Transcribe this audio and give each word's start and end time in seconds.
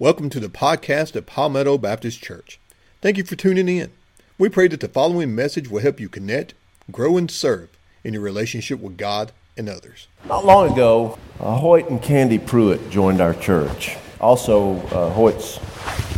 Welcome 0.00 0.28
to 0.30 0.40
the 0.40 0.48
podcast 0.48 1.14
of 1.14 1.26
Palmetto 1.26 1.78
Baptist 1.78 2.20
Church. 2.20 2.58
Thank 3.00 3.16
you 3.16 3.22
for 3.22 3.36
tuning 3.36 3.68
in. 3.68 3.92
We 4.38 4.48
pray 4.48 4.66
that 4.66 4.80
the 4.80 4.88
following 4.88 5.36
message 5.36 5.68
will 5.68 5.82
help 5.82 6.00
you 6.00 6.08
connect, 6.08 6.54
grow, 6.90 7.16
and 7.16 7.30
serve 7.30 7.68
in 8.02 8.12
your 8.12 8.22
relationship 8.24 8.80
with 8.80 8.96
God 8.96 9.30
and 9.56 9.68
others. 9.68 10.08
Not 10.24 10.44
long 10.44 10.72
ago, 10.72 11.16
uh, 11.38 11.58
Hoyt 11.58 11.88
and 11.90 12.02
Candy 12.02 12.40
Pruitt 12.40 12.90
joined 12.90 13.20
our 13.20 13.34
church. 13.34 13.96
Also, 14.20 14.78
uh, 14.88 15.10
Hoyt's 15.10 15.60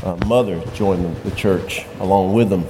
uh, 0.02 0.16
mother 0.26 0.58
joined 0.72 1.14
the, 1.18 1.30
church 1.32 1.84
along 2.00 2.32
with 2.32 2.48
them. 2.48 2.64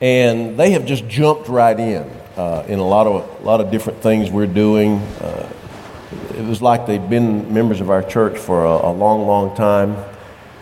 And 0.00 0.56
they 0.56 0.70
have 0.70 0.86
just 0.86 1.08
jumped 1.08 1.48
right 1.48 1.78
in 1.78 2.08
uh, 2.36 2.64
in 2.68 2.78
a 2.78 2.86
lot 2.86 3.08
of, 3.08 3.40
a 3.40 3.44
lot 3.44 3.60
of 3.60 3.72
different 3.72 4.00
things 4.00 4.30
we're 4.30 4.46
doing. 4.46 5.00
It 6.10 6.44
was 6.44 6.62
like 6.62 6.86
they'd 6.86 7.10
been 7.10 7.52
members 7.52 7.80
of 7.80 7.90
our 7.90 8.02
church 8.02 8.38
for 8.38 8.64
a, 8.64 8.88
a 8.88 8.92
long, 8.92 9.26
long 9.26 9.54
time. 9.54 9.96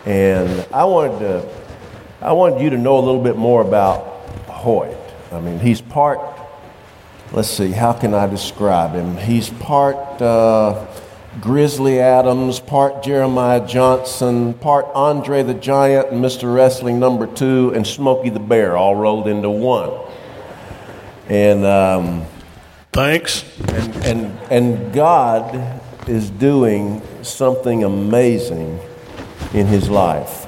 And 0.05 0.65
I 0.73 0.83
wanted 0.85 1.19
to, 1.19 1.49
I 2.21 2.33
wanted 2.33 2.61
you 2.61 2.69
to 2.71 2.77
know 2.77 2.97
a 2.97 3.03
little 3.03 3.21
bit 3.21 3.37
more 3.37 3.61
about 3.61 4.05
Hoyt. 4.47 4.97
I 5.31 5.39
mean, 5.39 5.59
he's 5.59 5.81
part, 5.81 6.19
let's 7.31 7.49
see, 7.49 7.71
how 7.71 7.93
can 7.93 8.13
I 8.13 8.27
describe 8.27 8.93
him? 8.93 9.17
He's 9.17 9.49
part 9.49 10.21
uh, 10.21 10.85
Grizzly 11.39 11.99
Adams, 11.99 12.59
part 12.59 13.03
Jeremiah 13.03 13.65
Johnson, 13.65 14.53
part 14.53 14.85
Andre 14.95 15.43
the 15.43 15.53
Giant 15.53 16.09
and 16.11 16.23
Mr. 16.23 16.53
Wrestling 16.53 16.99
number 16.99 17.27
two, 17.27 17.71
and 17.73 17.85
Smokey 17.85 18.29
the 18.29 18.39
Bear 18.39 18.75
all 18.75 18.95
rolled 18.95 19.27
into 19.27 19.49
one. 19.49 19.91
And 21.29 21.65
um, 21.65 22.25
Thanks. 22.97 23.45
and, 23.59 23.95
and, 23.97 24.39
and 24.49 24.91
God 24.91 25.79
is 26.09 26.31
doing 26.31 27.03
something 27.21 27.83
amazing 27.83 28.79
in 29.53 29.67
his 29.67 29.87
life. 29.87 30.47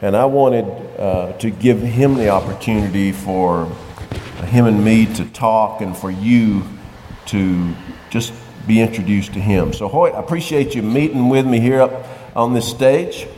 And 0.00 0.16
I 0.16 0.24
wanted 0.24 0.64
uh, 0.98 1.34
to 1.34 1.50
give 1.50 1.82
him 1.82 2.14
the 2.14 2.30
opportunity 2.30 3.12
for 3.12 3.66
him 4.46 4.64
and 4.64 4.82
me 4.82 5.04
to 5.16 5.26
talk 5.26 5.82
and 5.82 5.94
for 5.94 6.10
you 6.10 6.62
to 7.26 7.74
just 8.08 8.32
be 8.66 8.80
introduced 8.80 9.34
to 9.34 9.38
him. 9.38 9.74
So, 9.74 9.86
Hoyt, 9.86 10.14
I 10.14 10.20
appreciate 10.20 10.74
you 10.74 10.82
meeting 10.82 11.28
with 11.28 11.44
me 11.44 11.60
here 11.60 11.82
up 11.82 12.06
on 12.34 12.54
this 12.54 12.66
stage. 12.66 13.28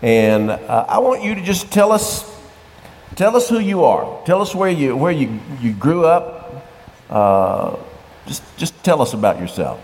And 0.00 0.50
uh, 0.52 0.86
I 0.88 1.00
want 1.00 1.24
you 1.24 1.34
to 1.34 1.42
just 1.42 1.72
tell 1.72 1.90
us, 1.90 2.40
tell 3.16 3.34
us 3.34 3.48
who 3.48 3.58
you 3.58 3.82
are. 3.82 4.24
Tell 4.26 4.40
us 4.40 4.54
where 4.54 4.70
you, 4.70 4.96
where 4.96 5.10
you, 5.10 5.40
you 5.60 5.72
grew 5.72 6.04
up, 6.04 6.39
uh, 7.10 7.76
just, 8.26 8.42
just 8.56 8.82
tell 8.82 9.02
us 9.02 9.12
about 9.12 9.38
yourself. 9.38 9.80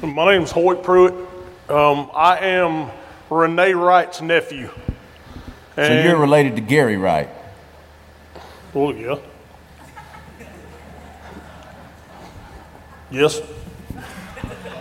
My 0.00 0.32
name 0.32 0.42
is 0.42 0.50
Hoyt 0.50 0.82
Pruitt. 0.82 1.12
Um, 1.68 2.10
I 2.14 2.38
am 2.38 2.90
Renee 3.28 3.74
Wright's 3.74 4.22
nephew. 4.22 4.70
So 5.76 6.02
you're 6.02 6.18
related 6.18 6.56
to 6.56 6.62
Gary 6.62 6.96
Wright. 6.96 7.28
Well, 8.72 8.94
yeah. 8.94 9.16
Yes. 13.10 13.40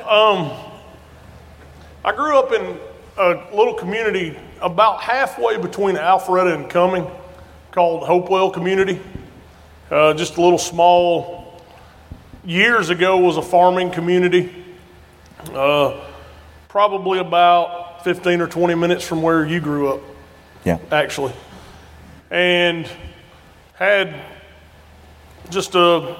Um, 0.08 0.52
I 2.04 2.14
grew 2.16 2.38
up 2.38 2.52
in 2.52 2.78
a 3.18 3.56
little 3.56 3.74
community 3.74 4.38
about 4.62 5.02
halfway 5.02 5.58
between 5.58 5.96
Alpharetta 5.96 6.56
and 6.56 6.70
Cumming 6.70 7.06
called 7.72 8.08
Hopewell 8.08 8.50
Community. 8.50 9.00
Uh, 9.92 10.14
just 10.14 10.38
a 10.38 10.42
little 10.42 10.58
small, 10.58 11.37
years 12.48 12.90
ago 12.90 13.18
was 13.18 13.36
a 13.38 13.42
farming 13.42 13.92
community. 13.92 14.50
Uh, 15.54 16.00
probably 16.70 17.20
about 17.20 18.04
15 18.04 18.42
or 18.42 18.48
20 18.48 18.74
minutes 18.76 19.06
from 19.06 19.22
where 19.22 19.46
you 19.46 19.60
grew 19.60 19.90
up 19.94 20.02
Yeah. 20.64 20.78
actually, 20.92 21.34
and 22.32 22.90
had 23.76 24.16
just 25.50 25.76
uh, 25.76 26.16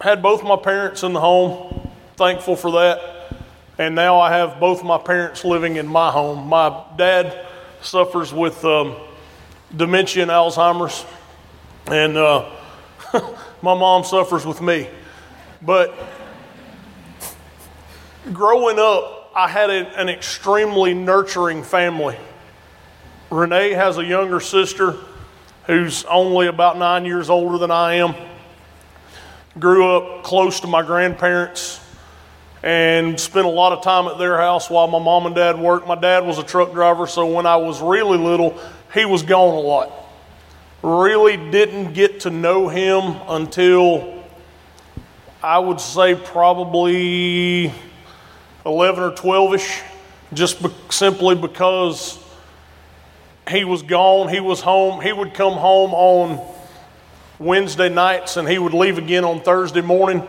had 0.00 0.22
both 0.22 0.44
my 0.44 0.56
parents 0.56 1.02
in 1.02 1.12
the 1.14 1.20
home. 1.20 1.90
Thankful 2.16 2.54
for 2.56 2.72
that, 2.72 3.00
and 3.78 3.94
now 3.94 4.20
I 4.20 4.30
have 4.36 4.60
both 4.60 4.84
my 4.84 4.98
parents 4.98 5.44
living 5.44 5.76
in 5.76 5.86
my 5.86 6.10
home. 6.10 6.46
My 6.48 6.84
dad 6.96 7.46
suffers 7.80 8.32
with 8.32 8.62
um, 8.64 8.94
dementia 9.74 10.22
and 10.22 10.30
Alzheimer's, 10.30 11.04
and 11.86 12.16
uh, 12.16 12.48
my 13.62 13.74
mom 13.74 14.02
suffers 14.02 14.44
with 14.44 14.60
me. 14.60 14.88
But 15.62 15.94
growing 18.32 18.78
up, 18.78 19.30
I 19.34 19.48
had 19.48 19.70
a, 19.70 19.98
an 19.98 20.08
extremely 20.08 20.94
nurturing 20.94 21.62
family. 21.62 22.16
Renee 23.30 23.70
has 23.70 23.98
a 23.98 24.04
younger 24.04 24.40
sister 24.40 24.96
who's 25.66 26.04
only 26.04 26.48
about 26.48 26.76
nine 26.76 27.04
years 27.04 27.30
older 27.30 27.56
than 27.56 27.70
I 27.70 27.94
am. 27.94 28.14
Grew 29.58 29.88
up 29.96 30.24
close 30.24 30.60
to 30.60 30.66
my 30.66 30.82
grandparents 30.82 31.80
and 32.64 33.18
spent 33.18 33.46
a 33.46 33.50
lot 33.50 33.72
of 33.72 33.82
time 33.82 34.06
at 34.06 34.18
their 34.18 34.38
house 34.38 34.68
while 34.68 34.88
my 34.88 34.98
mom 34.98 35.26
and 35.26 35.34
dad 35.34 35.58
worked. 35.58 35.86
My 35.86 35.94
dad 35.94 36.26
was 36.26 36.38
a 36.38 36.42
truck 36.42 36.72
driver, 36.72 37.06
so 37.06 37.26
when 37.26 37.46
I 37.46 37.56
was 37.56 37.80
really 37.80 38.18
little, 38.18 38.58
he 38.92 39.04
was 39.04 39.22
gone 39.22 39.54
a 39.54 39.60
lot. 39.60 40.01
Really 40.82 41.36
didn't 41.36 41.92
get 41.92 42.20
to 42.20 42.30
know 42.30 42.66
him 42.66 43.16
until 43.28 44.24
I 45.40 45.60
would 45.60 45.80
say 45.80 46.16
probably 46.16 47.72
11 48.66 49.04
or 49.04 49.14
12 49.14 49.54
ish, 49.54 49.80
just 50.32 50.60
be- 50.60 50.74
simply 50.90 51.36
because 51.36 52.18
he 53.48 53.64
was 53.64 53.82
gone. 53.82 54.28
He 54.28 54.40
was 54.40 54.60
home. 54.60 55.00
He 55.00 55.12
would 55.12 55.34
come 55.34 55.52
home 55.52 55.94
on 55.94 56.40
Wednesday 57.38 57.88
nights 57.88 58.36
and 58.36 58.48
he 58.48 58.58
would 58.58 58.74
leave 58.74 58.98
again 58.98 59.24
on 59.24 59.40
Thursday 59.40 59.82
morning. 59.82 60.26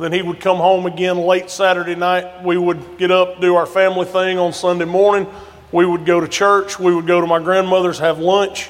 Then 0.00 0.12
he 0.12 0.22
would 0.22 0.40
come 0.40 0.56
home 0.56 0.86
again 0.86 1.18
late 1.18 1.48
Saturday 1.48 1.94
night. 1.94 2.42
We 2.42 2.56
would 2.56 2.98
get 2.98 3.12
up, 3.12 3.40
do 3.40 3.54
our 3.54 3.66
family 3.66 4.06
thing 4.06 4.38
on 4.38 4.52
Sunday 4.52 4.84
morning. 4.84 5.28
We 5.70 5.86
would 5.86 6.04
go 6.06 6.20
to 6.20 6.26
church. 6.26 6.78
We 6.78 6.92
would 6.92 7.06
go 7.06 7.20
to 7.20 7.26
my 7.28 7.38
grandmother's, 7.38 8.00
have 8.00 8.18
lunch. 8.18 8.68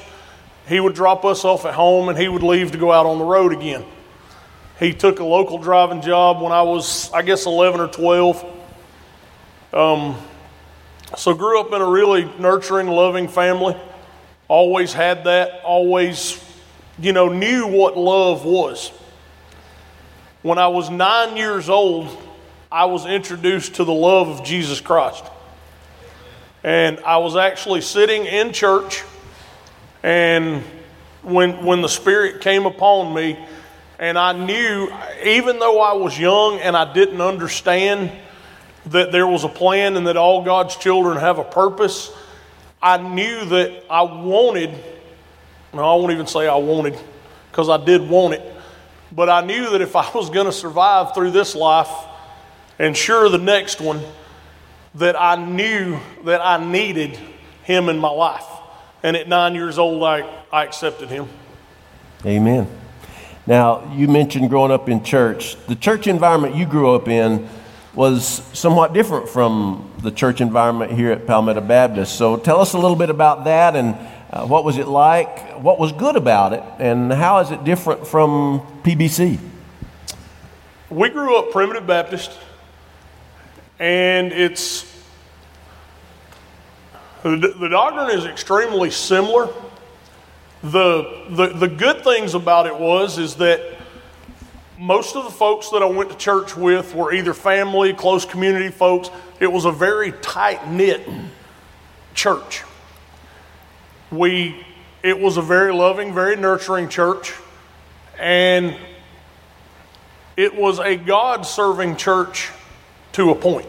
He 0.67 0.79
would 0.79 0.95
drop 0.95 1.25
us 1.25 1.43
off 1.43 1.65
at 1.65 1.73
home 1.73 2.09
and 2.09 2.17
he 2.17 2.27
would 2.27 2.43
leave 2.43 2.71
to 2.71 2.77
go 2.77 2.91
out 2.91 3.05
on 3.05 3.17
the 3.19 3.25
road 3.25 3.51
again. 3.53 3.83
He 4.79 4.93
took 4.93 5.19
a 5.19 5.23
local 5.23 5.57
driving 5.57 6.01
job 6.01 6.41
when 6.41 6.51
I 6.51 6.61
was, 6.61 7.11
I 7.11 7.21
guess, 7.21 7.45
11 7.45 7.79
or 7.79 7.87
12. 7.87 8.45
Um, 9.73 10.17
so 11.17 11.33
grew 11.33 11.59
up 11.59 11.71
in 11.73 11.81
a 11.81 11.87
really 11.87 12.25
nurturing, 12.39 12.87
loving 12.87 13.27
family. 13.27 13.75
Always 14.47 14.93
had 14.93 15.25
that. 15.25 15.61
Always, 15.63 16.43
you 16.99 17.13
know, 17.13 17.29
knew 17.29 17.67
what 17.67 17.97
love 17.97 18.45
was. 18.45 18.91
When 20.41 20.57
I 20.57 20.67
was 20.67 20.89
nine 20.89 21.37
years 21.37 21.69
old, 21.69 22.09
I 22.71 22.85
was 22.85 23.05
introduced 23.05 23.75
to 23.75 23.83
the 23.83 23.93
love 23.93 24.27
of 24.27 24.43
Jesus 24.43 24.81
Christ. 24.81 25.23
And 26.63 26.99
I 27.01 27.17
was 27.17 27.35
actually 27.35 27.81
sitting 27.81 28.25
in 28.25 28.51
church, 28.53 29.03
and 30.03 30.61
when, 31.21 31.65
when 31.65 31.81
the 31.81 31.87
Spirit 31.87 32.41
came 32.41 32.65
upon 32.65 33.13
me, 33.15 33.39
and 33.97 34.17
I 34.17 34.33
knew, 34.33 34.91
even 35.23 35.59
though 35.59 35.79
I 35.79 35.93
was 35.93 36.19
young 36.19 36.59
and 36.59 36.75
I 36.75 36.91
didn't 36.91 37.21
understand 37.21 38.11
that 38.87 39.13
there 39.13 39.25
was 39.25 39.45
a 39.45 39.49
plan 39.49 39.95
and 39.95 40.07
that 40.07 40.17
all 40.17 40.43
God's 40.43 40.75
children 40.75 41.17
have 41.17 41.39
a 41.39 41.43
purpose, 41.43 42.11
I 42.81 42.97
knew 42.97 43.45
that 43.45 43.85
I 43.89 44.01
wanted, 44.01 44.71
no, 45.73 45.79
I 45.79 45.95
won't 45.95 46.11
even 46.11 46.27
say 46.27 46.47
I 46.47 46.57
wanted, 46.57 46.99
because 47.49 47.69
I 47.69 47.77
did 47.77 48.01
want 48.01 48.33
it, 48.33 48.41
but 49.13 49.29
I 49.29 49.39
knew 49.45 49.69
that 49.69 49.79
if 49.79 49.95
I 49.95 50.09
was 50.13 50.29
going 50.29 50.47
to 50.47 50.51
survive 50.51 51.13
through 51.13 51.31
this 51.31 51.55
life 51.55 51.91
and 52.77 52.97
sure 52.97 53.29
the 53.29 53.37
next 53.37 53.79
one, 53.79 54.01
that 54.95 55.19
I 55.19 55.35
knew 55.35 55.97
that 56.25 56.41
I 56.41 56.63
needed 56.63 57.17
Him 57.63 57.87
in 57.87 57.97
my 57.97 58.09
life. 58.09 58.45
And 59.03 59.17
at 59.17 59.27
nine 59.27 59.53
years 59.53 59.77
old, 59.77 60.01
I, 60.03 60.21
I 60.51 60.63
accepted 60.63 61.09
Him. 61.09 61.27
Amen. 62.25 62.67
Now, 63.45 63.93
you 63.93 64.07
mentioned 64.07 64.49
growing 64.49 64.71
up 64.71 64.87
in 64.87 65.03
church. 65.03 65.57
The 65.67 65.75
church 65.75 66.07
environment 66.07 66.55
you 66.55 66.65
grew 66.65 66.95
up 66.95 67.09
in 67.09 67.47
was 67.93 68.41
somewhat 68.53 68.93
different 68.93 69.27
from 69.27 69.91
the 69.99 70.09
church 70.09 70.39
environment 70.39 70.93
here 70.93 71.11
at 71.11 71.27
Palmetto 71.27 71.61
Baptist. 71.61 72.15
So 72.15 72.37
tell 72.37 72.61
us 72.61 72.73
a 72.73 72.77
little 72.77 72.95
bit 72.95 73.09
about 73.09 73.43
that 73.43 73.75
and 73.75 73.95
uh, 74.33 74.47
what 74.47 74.63
was 74.63 74.77
it 74.77 74.87
like? 74.87 75.61
What 75.61 75.77
was 75.77 75.91
good 75.91 76.15
about 76.15 76.53
it? 76.53 76.63
And 76.79 77.13
how 77.13 77.39
is 77.39 77.51
it 77.51 77.63
different 77.63 78.07
from 78.07 78.61
PBC? 78.81 79.37
We 80.89 81.09
grew 81.09 81.37
up 81.37 81.51
primitive 81.51 81.85
Baptist, 81.85 82.31
and 83.77 84.31
it's 84.31 84.85
the, 87.23 87.69
doctrine 87.69 88.17
is 88.17 88.25
extremely 88.25 88.91
similar. 88.91 89.47
The, 90.61 91.25
the 91.29 91.47
the 91.47 91.67
good 91.67 92.03
things 92.03 92.35
about 92.35 92.67
it 92.67 92.77
was 92.77 93.17
is 93.17 93.35
that 93.35 93.77
most 94.77 95.15
of 95.15 95.23
the 95.23 95.31
folks 95.31 95.69
that 95.69 95.81
I 95.81 95.85
went 95.85 96.09
to 96.09 96.17
church 96.17 96.57
with 96.57 96.93
were 96.93 97.13
either 97.13 97.33
family, 97.33 97.93
close 97.93 98.25
community 98.25 98.69
folks. 98.69 99.09
It 99.39 99.51
was 99.51 99.63
a 99.65 99.71
very 99.71 100.11
tight 100.11 100.69
knit 100.69 101.07
church. 102.13 102.63
We, 104.11 104.65
it 105.01 105.19
was 105.19 105.37
a 105.37 105.41
very 105.41 105.73
loving, 105.73 106.13
very 106.13 106.35
nurturing 106.35 106.89
church, 106.89 107.33
and 108.19 108.75
it 110.35 110.55
was 110.55 110.79
a 110.79 110.97
God 110.97 111.45
serving 111.45 111.95
church 111.95 112.49
to 113.13 113.31
a 113.31 113.35
point. 113.35 113.67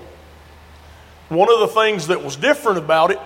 One 1.29 1.51
of 1.51 1.61
the 1.61 1.69
things 1.69 2.09
that 2.09 2.23
was 2.23 2.37
different 2.37 2.79
about 2.79 3.11
it, 3.11 3.21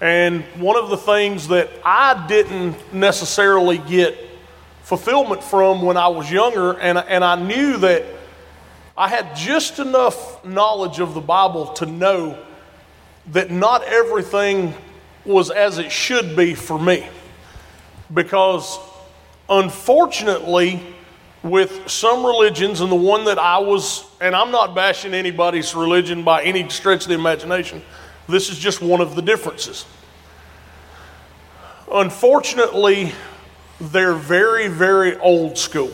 and 0.00 0.42
one 0.56 0.76
of 0.76 0.90
the 0.90 0.96
things 0.96 1.48
that 1.48 1.70
I 1.84 2.26
didn't 2.28 2.94
necessarily 2.94 3.78
get 3.78 4.16
fulfillment 4.82 5.42
from 5.42 5.82
when 5.82 5.96
I 5.96 6.08
was 6.08 6.30
younger, 6.30 6.78
and, 6.78 6.98
and 6.98 7.24
I 7.24 7.34
knew 7.34 7.78
that 7.78 8.04
I 8.96 9.08
had 9.08 9.36
just 9.36 9.78
enough 9.78 10.44
knowledge 10.44 10.98
of 11.00 11.14
the 11.14 11.20
Bible 11.20 11.72
to 11.74 11.86
know 11.86 12.38
that 13.32 13.50
not 13.50 13.82
everything 13.84 14.74
was 15.24 15.50
as 15.50 15.78
it 15.78 15.92
should 15.92 16.34
be 16.34 16.54
for 16.54 16.80
me. 16.80 17.06
Because 18.12 18.78
unfortunately, 19.48 20.80
with 21.42 21.88
some 21.88 22.24
religions, 22.24 22.80
and 22.80 22.90
the 22.90 22.96
one 22.96 23.24
that 23.26 23.38
I 23.38 23.58
was, 23.58 24.04
and 24.20 24.34
I'm 24.34 24.50
not 24.50 24.74
bashing 24.74 25.12
anybody's 25.12 25.74
religion 25.74 26.24
by 26.24 26.42
any 26.42 26.68
stretch 26.68 27.02
of 27.02 27.08
the 27.08 27.14
imagination, 27.14 27.82
this 28.28 28.50
is 28.50 28.58
just 28.58 28.82
one 28.82 29.00
of 29.00 29.14
the 29.14 29.22
differences. 29.22 29.86
Unfortunately, 31.90 33.12
they're 33.80 34.14
very, 34.14 34.68
very 34.68 35.16
old 35.18 35.56
school. 35.56 35.90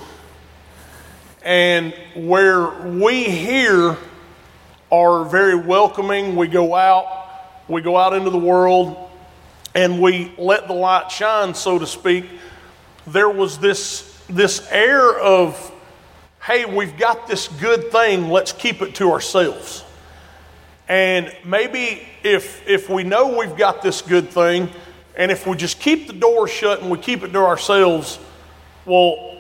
And 1.43 1.95
where 2.15 2.71
we 2.89 3.25
here 3.25 3.97
are 4.91 5.25
very 5.25 5.55
welcoming, 5.55 6.37
we 6.37 6.49
go 6.49 6.75
out, 6.75 7.07
we 7.69 7.83
go 7.83 7.97
out 7.97 8.15
into 8.15 8.31
the 8.31 8.39
world, 8.39 8.97
and 9.75 10.01
we 10.01 10.33
let 10.39 10.67
the 10.67 10.75
light 10.75 11.11
shine, 11.11 11.55
so 11.55 11.79
to 11.79 11.87
speak. 11.87 12.27
There 13.07 13.29
was 13.29 13.59
this 13.59 14.15
this 14.29 14.67
air 14.71 15.19
of, 15.19 15.73
hey, 16.43 16.65
we've 16.65 16.97
got 16.97 17.27
this 17.27 17.49
good 17.49 17.91
thing, 17.91 18.31
let's 18.31 18.53
keep 18.53 18.83
it 18.83 18.95
to 18.97 19.13
ourselves. 19.13 19.84
And 20.89 21.35
maybe 21.45 22.07
if, 22.23 22.67
if 22.69 22.91
we 22.91 23.05
know 23.05 23.39
we've 23.39 23.57
got 23.57 23.83
this 23.83 24.03
good 24.03 24.29
thing, 24.29 24.69
and 25.17 25.31
if 25.31 25.47
we 25.47 25.57
just 25.57 25.81
keep 25.81 26.07
the 26.07 26.13
door 26.13 26.49
shut 26.49 26.81
and 26.81 26.91
we 26.91 26.99
keep 26.99 27.23
it 27.23 27.33
to 27.33 27.39
ourselves, 27.39 28.19
well, 28.85 29.39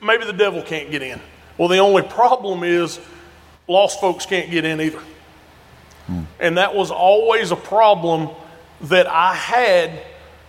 maybe 0.00 0.24
the 0.24 0.32
devil 0.32 0.62
can't 0.62 0.90
get 0.90 1.02
in. 1.02 1.20
Well, 1.58 1.68
the 1.68 1.78
only 1.78 2.02
problem 2.02 2.62
is 2.62 3.00
lost 3.68 4.00
folks 4.00 4.26
can't 4.26 4.50
get 4.50 4.64
in 4.64 4.80
either. 4.80 5.00
Hmm. 6.06 6.22
And 6.38 6.58
that 6.58 6.74
was 6.74 6.90
always 6.90 7.50
a 7.50 7.56
problem 7.56 8.30
that 8.82 9.06
I 9.06 9.34
had 9.34 10.02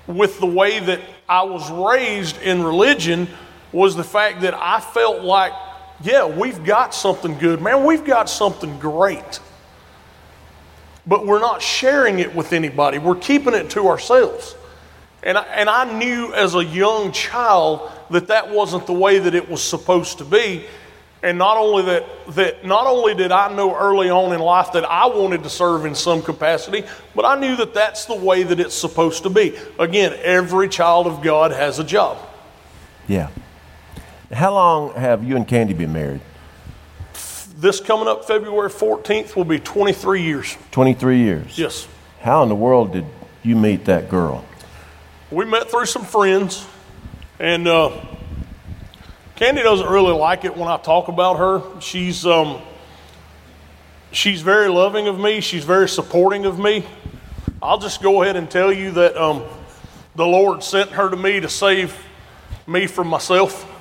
with 0.08 0.40
the 0.40 0.46
way 0.46 0.80
that 0.80 1.02
I 1.28 1.44
was 1.44 1.70
raised 1.72 2.42
in 2.42 2.64
religion 2.64 3.28
was 3.72 3.96
the 3.96 4.04
fact 4.04 4.42
that 4.42 4.54
I 4.54 4.80
felt 4.80 5.24
like, 5.24 5.54
yeah, 6.02 6.26
we've 6.26 6.64
got 6.64 6.94
something 6.94 7.38
good. 7.38 7.62
Man, 7.62 7.84
we've 7.84 8.06
got 8.06 8.30
something 8.30 8.78
great. 8.80 9.40
But 11.08 11.26
we're 11.26 11.40
not 11.40 11.62
sharing 11.62 12.20
it 12.20 12.34
with 12.34 12.54
anybody, 12.54 12.98
we're 12.98 13.16
keeping 13.16 13.54
it 13.54 13.70
to 13.72 13.88
ourselves. 13.88 14.56
And 15.24 15.40
I, 15.40 15.44
and 15.44 15.70
I 15.70 15.92
knew 15.98 16.34
as 16.34 16.54
a 16.54 16.64
young 16.64 17.12
child 17.12 17.92
that 18.12 18.28
that 18.28 18.52
wasn't 18.52 18.86
the 18.86 18.94
way 18.94 19.18
that 19.18 19.34
it 19.34 19.50
was 19.50 19.62
supposed 19.62 20.20
to 20.20 20.26
be. 20.26 20.66
And 21.24 21.40
not 21.40 21.58
only 21.58 21.84
that, 21.86 22.06
that 22.36 22.66
not 22.66 22.86
only 22.86 23.16
did 23.16 23.32
I 23.32 23.52
know 23.52 23.76
early 23.76 24.12
on 24.12 24.34
in 24.34 24.40
life 24.40 24.74
that 24.74 24.86
I 24.86 25.08
wanted 25.08 25.42
to 25.42 25.50
serve 25.50 25.86
in 25.86 25.96
some 25.96 26.22
capacity, 26.22 26.84
but 27.16 27.26
I 27.26 27.40
knew 27.40 27.56
that 27.56 27.74
that's 27.74 28.06
the 28.06 28.16
way 28.16 28.44
that 28.44 28.60
it's 28.60 28.76
supposed 28.76 29.24
to 29.24 29.32
be. 29.32 29.58
Again, 29.80 30.16
every 30.22 30.70
child 30.70 31.08
of 31.08 31.24
God 31.24 31.50
has 31.50 31.80
a 31.80 31.84
job. 31.84 32.20
Yeah. 33.08 33.30
How 34.32 34.54
long 34.54 34.94
have 34.94 35.24
you 35.24 35.36
and 35.36 35.48
Candy 35.48 35.74
been 35.74 35.94
married? 35.94 36.22
This 37.58 37.80
coming 37.80 38.10
up 38.10 38.26
February 38.26 38.70
14th 38.70 39.34
will 39.34 39.46
be 39.46 39.60
23 39.60 40.24
years. 40.24 40.58
23 40.72 41.20
years? 41.20 41.58
Yes. 41.58 41.88
How 42.20 42.44
in 42.44 42.50
the 42.50 42.56
world 42.56 42.92
did 42.92 43.06
you 43.44 43.56
meet 43.56 43.86
that 43.86 44.10
girl? 44.10 44.44
We 45.32 45.46
met 45.46 45.72
through 45.72 45.86
some 45.86 46.04
friends, 46.04 46.68
and 47.40 47.66
uh, 47.66 47.98
Candy 49.38 49.64
doesn't 49.64 49.88
really 49.88 50.12
like 50.12 50.44
it 50.44 50.58
when 50.58 50.68
I 50.68 50.76
talk 50.76 51.08
about 51.08 51.38
her. 51.38 51.80
She's 51.80 52.26
um, 52.26 52.62
she's 54.12 54.42
very 54.42 54.68
loving 54.68 55.08
of 55.08 55.18
me. 55.18 55.40
She's 55.40 55.64
very 55.64 55.88
supporting 55.88 56.46
of 56.46 56.60
me. 56.60 56.86
I'll 57.62 57.80
just 57.80 58.04
go 58.04 58.22
ahead 58.22 58.36
and 58.36 58.52
tell 58.52 58.72
you 58.74 58.92
that 58.92 59.16
um, 59.16 59.44
the 60.16 60.28
Lord 60.28 60.62
sent 60.62 60.92
her 60.92 61.10
to 61.10 61.16
me 61.16 61.40
to 61.40 61.48
save 61.48 61.98
me 62.68 62.86
from 62.86 63.08
myself. 63.08 63.72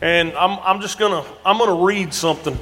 And 0.00 0.32
I'm, 0.34 0.58
I'm 0.60 0.80
just 0.80 0.98
going 0.98 1.22
to 1.22 1.30
I'm 1.44 1.58
to 1.58 1.84
read 1.84 2.12
something. 2.12 2.58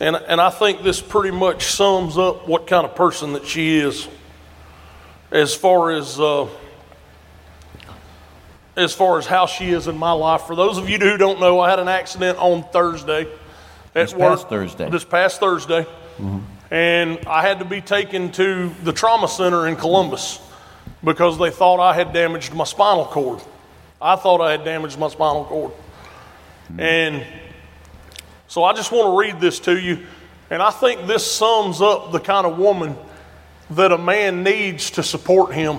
And, 0.00 0.14
and 0.16 0.40
I 0.40 0.50
think 0.50 0.82
this 0.82 1.00
pretty 1.00 1.36
much 1.36 1.64
sums 1.64 2.16
up 2.16 2.46
what 2.46 2.66
kind 2.66 2.84
of 2.84 2.94
person 2.94 3.32
that 3.32 3.46
she 3.46 3.78
is 3.78 4.08
as 5.30 5.54
far 5.54 5.90
as 5.90 6.20
uh, 6.20 6.48
as 8.76 8.94
far 8.94 9.18
as 9.18 9.26
how 9.26 9.46
she 9.46 9.70
is 9.70 9.88
in 9.88 9.98
my 9.98 10.12
life. 10.12 10.42
For 10.42 10.54
those 10.54 10.78
of 10.78 10.88
you 10.88 10.98
who 10.98 11.16
don't 11.16 11.40
know, 11.40 11.58
I 11.58 11.68
had 11.68 11.80
an 11.80 11.88
accident 11.88 12.38
on 12.38 12.62
Thursday 12.70 13.22
at 13.22 13.28
this 13.94 14.14
work. 14.14 14.38
Past 14.38 14.48
Thursday. 14.48 14.88
This 14.88 15.04
past 15.04 15.40
Thursday. 15.40 15.82
Mm-hmm. 15.82 16.38
And 16.70 17.18
I 17.26 17.42
had 17.42 17.58
to 17.58 17.64
be 17.64 17.80
taken 17.80 18.30
to 18.32 18.72
the 18.84 18.92
trauma 18.92 19.26
center 19.26 19.66
in 19.66 19.74
Columbus 19.74 20.40
because 21.02 21.38
they 21.38 21.50
thought 21.50 21.80
I 21.80 21.94
had 21.94 22.12
damaged 22.12 22.54
my 22.54 22.64
spinal 22.64 23.06
cord. 23.06 23.40
I 24.00 24.14
thought 24.16 24.40
I 24.40 24.52
had 24.52 24.64
damaged 24.64 24.98
my 24.98 25.08
spinal 25.08 25.44
cord. 25.44 25.72
And 26.76 27.24
so 28.46 28.64
I 28.64 28.72
just 28.72 28.92
want 28.92 29.06
to 29.06 29.18
read 29.18 29.40
this 29.40 29.60
to 29.60 29.78
you. 29.78 30.06
And 30.50 30.62
I 30.62 30.70
think 30.70 31.06
this 31.06 31.30
sums 31.30 31.80
up 31.80 32.12
the 32.12 32.20
kind 32.20 32.46
of 32.46 32.58
woman 32.58 32.96
that 33.70 33.92
a 33.92 33.98
man 33.98 34.42
needs 34.42 34.90
to 34.92 35.02
support 35.02 35.54
him. 35.54 35.78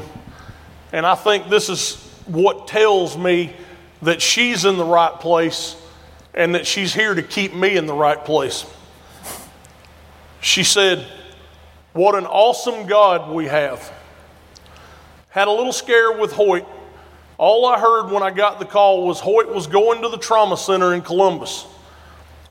And 0.92 1.06
I 1.06 1.16
think 1.16 1.50
this 1.50 1.70
is 1.70 1.96
what 2.26 2.68
tells 2.68 3.18
me 3.18 3.54
that 4.02 4.22
she's 4.22 4.66
in 4.66 4.78
the 4.78 4.86
right 4.86 5.14
place 5.20 5.76
and 6.34 6.56
that 6.56 6.66
she's 6.66 6.94
here 6.94 7.14
to 7.14 7.24
keep 7.24 7.54
me 7.54 7.76
in 7.76 7.86
the 7.86 7.94
right 7.94 8.24
place. 8.24 8.66
She 10.42 10.64
said, 10.64 11.06
What 11.94 12.16
an 12.16 12.26
awesome 12.26 12.88
God 12.88 13.34
we 13.34 13.46
have. 13.46 13.92
Had 15.30 15.48
a 15.48 15.52
little 15.52 15.74
scare 15.74 16.12
with 16.12 16.32
Hoyt 16.32 16.66
all 17.40 17.66
I 17.66 17.80
heard 17.80 18.12
when 18.12 18.22
I 18.22 18.32
got 18.32 18.60
the 18.60 18.66
call 18.66 19.08
was 19.08 19.22
Hoyt 19.22 19.48
was 19.48 19.66
going 19.66 20.02
to 20.02 20.10
the 20.10 20.18
trauma 20.18 20.58
center 20.58 20.94
in 20.94 21.02
Columbus. 21.02 21.66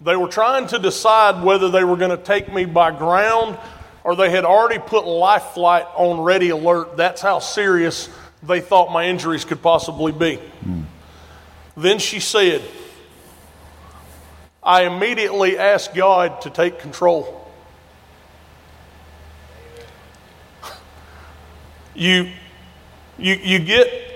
They 0.01 0.17
were 0.17 0.29
trying 0.29 0.67
to 0.69 0.79
decide 0.79 1.45
whether 1.45 1.71
they 1.71 1.85
were 1.85 1.97
going 1.97 2.11
to 2.11 2.17
take 2.17 2.51
me 2.51 2.65
by 2.65 2.97
ground 2.97 3.59
or 4.03 4.17
they 4.17 4.31
had 4.31 4.47
already 4.47 4.79
put 4.79 5.05
life 5.05 5.43
flight 5.53 5.85
on 5.95 6.23
ready 6.23 6.49
alert. 6.49 6.97
That's 6.97 7.21
how 7.21 7.39
serious 7.39 8.09
they 8.43 8.63
thought 8.63 8.91
my 8.91 9.05
injuries 9.05 9.45
could 9.45 9.61
possibly 9.61 10.11
be. 10.11 10.41
Mm. 10.65 10.85
Then 11.77 11.99
she 11.99 12.19
said, 12.19 12.63
I 14.63 14.85
immediately 14.85 15.59
asked 15.59 15.95
God 15.95 16.41
to 16.43 16.51
take 16.51 16.79
control. 16.79 17.35
You, 21.95 22.31
you, 23.19 23.35
you 23.35 23.59
get 23.59 24.08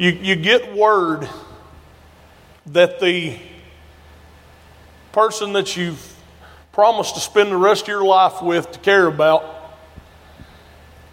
you, 0.00 0.12
you 0.12 0.34
get 0.34 0.74
word 0.74 1.28
that 2.68 3.00
the 3.00 3.36
person 5.12 5.52
that 5.52 5.76
you've 5.76 6.16
promised 6.72 7.16
to 7.16 7.20
spend 7.20 7.52
the 7.52 7.56
rest 7.58 7.82
of 7.82 7.88
your 7.88 8.04
life 8.04 8.40
with 8.40 8.72
to 8.72 8.78
care 8.78 9.06
about 9.06 9.76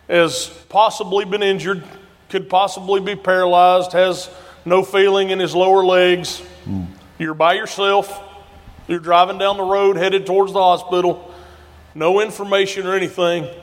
has 0.08 0.48
possibly 0.70 1.26
been 1.26 1.44
injured, 1.44 1.84
could 2.30 2.50
possibly 2.50 3.02
be 3.02 3.14
paralyzed, 3.14 3.92
has 3.92 4.30
no 4.64 4.84
feeling 4.84 5.32
in 5.32 5.40
his 5.40 5.54
lower 5.54 5.84
legs. 5.84 6.42
Mm. 6.64 6.88
You're 7.20 7.34
by 7.34 7.56
yourself. 7.56 8.24
You're 8.88 9.00
driving 9.00 9.38
down 9.38 9.58
the 9.58 9.64
road 9.64 9.98
headed 9.98 10.26
towards 10.26 10.54
the 10.54 10.62
hospital. 10.62 11.36
No 11.94 12.22
information 12.22 12.88
or 12.88 12.96
anything. 12.96 13.54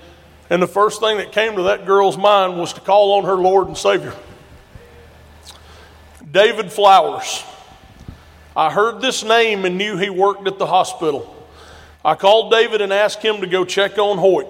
And 0.50 0.61
the 0.61 0.66
first 0.66 1.00
thing 1.00 1.16
that 1.16 1.33
came 1.33 1.57
to 1.57 1.62
that 1.62 1.87
girl's 1.87 2.19
mind 2.19 2.59
was 2.59 2.75
to 2.75 2.83
call 2.83 3.12
on 3.12 3.25
her 3.25 3.37
Lord 3.37 3.69
and 3.69 3.78
Savior. 3.78 4.12
David 6.34 6.72
Flowers. 6.72 7.44
I 8.56 8.68
heard 8.72 9.00
this 9.00 9.22
name 9.22 9.64
and 9.64 9.78
knew 9.78 9.96
he 9.96 10.10
worked 10.10 10.48
at 10.48 10.58
the 10.58 10.66
hospital. 10.66 11.32
I 12.04 12.16
called 12.16 12.50
David 12.50 12.80
and 12.80 12.92
asked 12.92 13.22
him 13.22 13.40
to 13.40 13.46
go 13.46 13.64
check 13.64 13.98
on 13.98 14.18
Hoyt. 14.18 14.48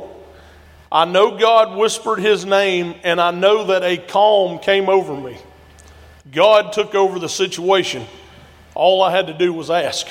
I 0.90 1.04
know 1.04 1.36
God 1.36 1.76
whispered 1.76 2.20
his 2.20 2.46
name, 2.46 2.94
and 3.04 3.20
I 3.20 3.32
know 3.32 3.66
that 3.66 3.82
a 3.82 3.98
calm 3.98 4.60
came 4.60 4.88
over 4.88 5.14
me. 5.14 5.36
God 6.32 6.72
took 6.72 6.94
over 6.94 7.18
the 7.18 7.28
situation. 7.28 8.06
All 8.74 9.02
I 9.02 9.10
had 9.10 9.26
to 9.26 9.34
do 9.34 9.52
was 9.52 9.70
ask. 9.70 10.08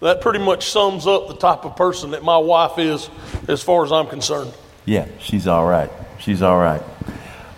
that 0.00 0.20
pretty 0.20 0.38
much 0.40 0.68
sums 0.70 1.06
up 1.06 1.28
the 1.28 1.36
type 1.36 1.64
of 1.64 1.76
person 1.76 2.10
that 2.10 2.22
my 2.22 2.36
wife 2.38 2.78
is, 2.78 3.08
as 3.48 3.62
far 3.62 3.84
as 3.84 3.92
I'm 3.92 4.08
concerned. 4.08 4.52
Yeah, 4.84 5.06
she's 5.20 5.46
all 5.46 5.66
right. 5.66 5.90
She's 6.18 6.42
all 6.42 6.58
right. 6.58 6.82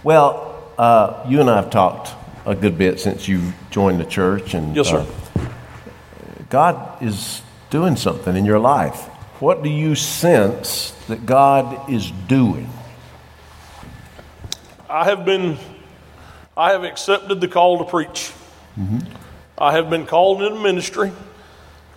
Well, 0.04 0.54
uh, 0.78 1.24
you 1.28 1.40
and 1.40 1.50
I 1.50 1.56
have 1.56 1.70
talked 1.70 2.10
a 2.46 2.54
good 2.54 2.78
bit 2.78 3.00
since 3.00 3.26
you 3.28 3.52
joined 3.70 4.00
the 4.00 4.04
church, 4.06 4.54
and 4.54 4.74
Yes, 4.76 4.88
sir. 4.88 5.04
uh, 5.36 5.40
God 6.48 7.02
is 7.02 7.42
doing 7.70 7.96
something 7.96 8.36
in 8.36 8.44
your 8.44 8.58
life. 8.58 9.06
What 9.40 9.62
do 9.62 9.68
you 9.68 9.94
sense 9.94 10.92
that 11.08 11.26
God 11.26 11.90
is 11.90 12.10
doing? 12.26 12.68
I 14.88 15.04
have 15.04 15.24
been, 15.24 15.58
I 16.56 16.70
have 16.72 16.84
accepted 16.84 17.40
the 17.40 17.48
call 17.48 17.78
to 17.78 17.84
preach. 17.84 18.32
I 19.58 19.72
have 19.72 19.90
been 19.90 20.06
called 20.06 20.40
into 20.42 20.60
ministry, 20.60 21.10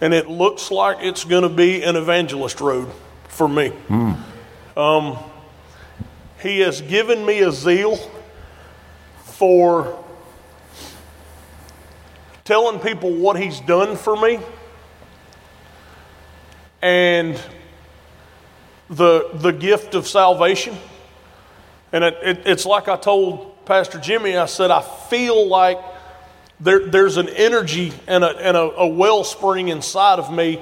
and 0.01 0.13
it 0.15 0.27
looks 0.27 0.71
like 0.71 0.97
it's 1.01 1.23
going 1.23 1.43
to 1.43 1.49
be 1.49 1.83
an 1.83 1.95
evangelist 1.95 2.59
road 2.59 2.89
for 3.27 3.47
me. 3.47 3.71
Um, 4.75 5.17
he 6.41 6.59
has 6.61 6.81
given 6.81 7.25
me 7.25 7.41
a 7.41 7.51
zeal 7.51 7.97
for 9.23 10.03
telling 12.43 12.79
people 12.79 13.13
what 13.13 13.39
he's 13.39 13.59
done 13.61 13.95
for 13.95 14.15
me 14.17 14.39
and 16.81 17.39
the, 18.89 19.29
the 19.35 19.51
gift 19.51 19.93
of 19.93 20.07
salvation. 20.07 20.75
And 21.93 22.03
it, 22.03 22.17
it, 22.23 22.41
it's 22.45 22.65
like 22.65 22.87
I 22.87 22.97
told 22.97 23.63
Pastor 23.65 23.99
Jimmy, 23.99 24.35
I 24.35 24.47
said, 24.47 24.71
I 24.71 24.81
feel 24.81 25.47
like 25.47 25.79
there, 26.59 26.87
there's 26.87 27.17
an 27.17 27.29
energy 27.29 27.93
and, 28.07 28.23
a, 28.23 28.29
and 28.37 28.57
a, 28.57 28.61
a 28.61 28.87
wellspring 28.87 29.67
inside 29.67 30.17
of 30.17 30.33
me, 30.33 30.61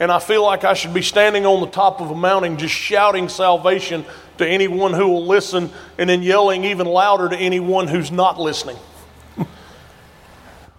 and 0.00 0.10
I 0.10 0.18
feel 0.18 0.42
like 0.42 0.64
I 0.64 0.74
should 0.74 0.94
be 0.94 1.02
standing 1.02 1.46
on 1.46 1.60
the 1.60 1.68
top 1.68 2.00
of 2.00 2.10
a 2.10 2.14
mountain 2.14 2.58
just 2.58 2.74
shouting 2.74 3.28
salvation 3.28 4.04
to 4.42 4.48
anyone 4.48 4.92
who 4.92 5.08
will 5.08 5.26
listen, 5.26 5.70
and 5.96 6.10
then 6.10 6.22
yelling 6.22 6.64
even 6.64 6.86
louder 6.86 7.28
to 7.28 7.36
anyone 7.36 7.88
who's 7.88 8.10
not 8.10 8.38
listening. 8.38 8.76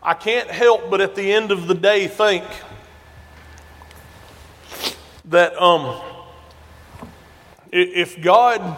I 0.03 0.13
can't 0.13 0.51
help 0.51 0.91
but 0.91 0.99
at 0.99 1.15
the 1.15 1.31
end 1.31 1.51
of 1.51 1.67
the 1.67 1.73
day 1.73 2.07
think 2.07 2.43
that 5.25 5.59
um, 5.59 6.01
if 7.71 8.21
God 8.21 8.77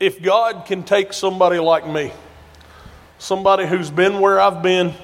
if 0.00 0.22
God 0.22 0.64
can 0.66 0.84
take 0.84 1.12
somebody 1.12 1.58
like 1.58 1.86
me, 1.86 2.12
somebody 3.18 3.66
who's 3.66 3.90
been 3.90 4.20
where 4.20 4.40
I've 4.40 4.62
been, 4.62 4.94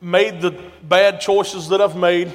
made 0.00 0.42
the 0.42 0.50
bad 0.82 1.20
choices 1.20 1.68
that 1.68 1.80
I've 1.80 1.96
made, 1.96 2.32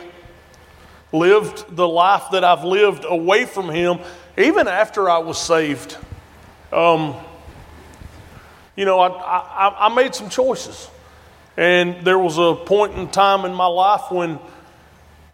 lived 1.11 1.75
the 1.75 1.87
life 1.87 2.23
that 2.31 2.43
I've 2.43 2.63
lived 2.63 3.05
away 3.07 3.45
from 3.45 3.69
Him, 3.69 3.99
even 4.37 4.67
after 4.67 5.09
I 5.09 5.19
was 5.19 5.37
saved, 5.39 5.97
um, 6.71 7.15
you 8.75 8.85
know, 8.85 8.99
I, 8.99 9.07
I, 9.07 9.87
I 9.87 9.95
made 9.95 10.13
some 10.13 10.29
choices. 10.29 10.89
And 11.57 12.05
there 12.05 12.19
was 12.19 12.37
a 12.37 12.55
point 12.65 12.95
in 12.95 13.09
time 13.09 13.45
in 13.45 13.53
my 13.53 13.67
life 13.67 14.11
when 14.11 14.39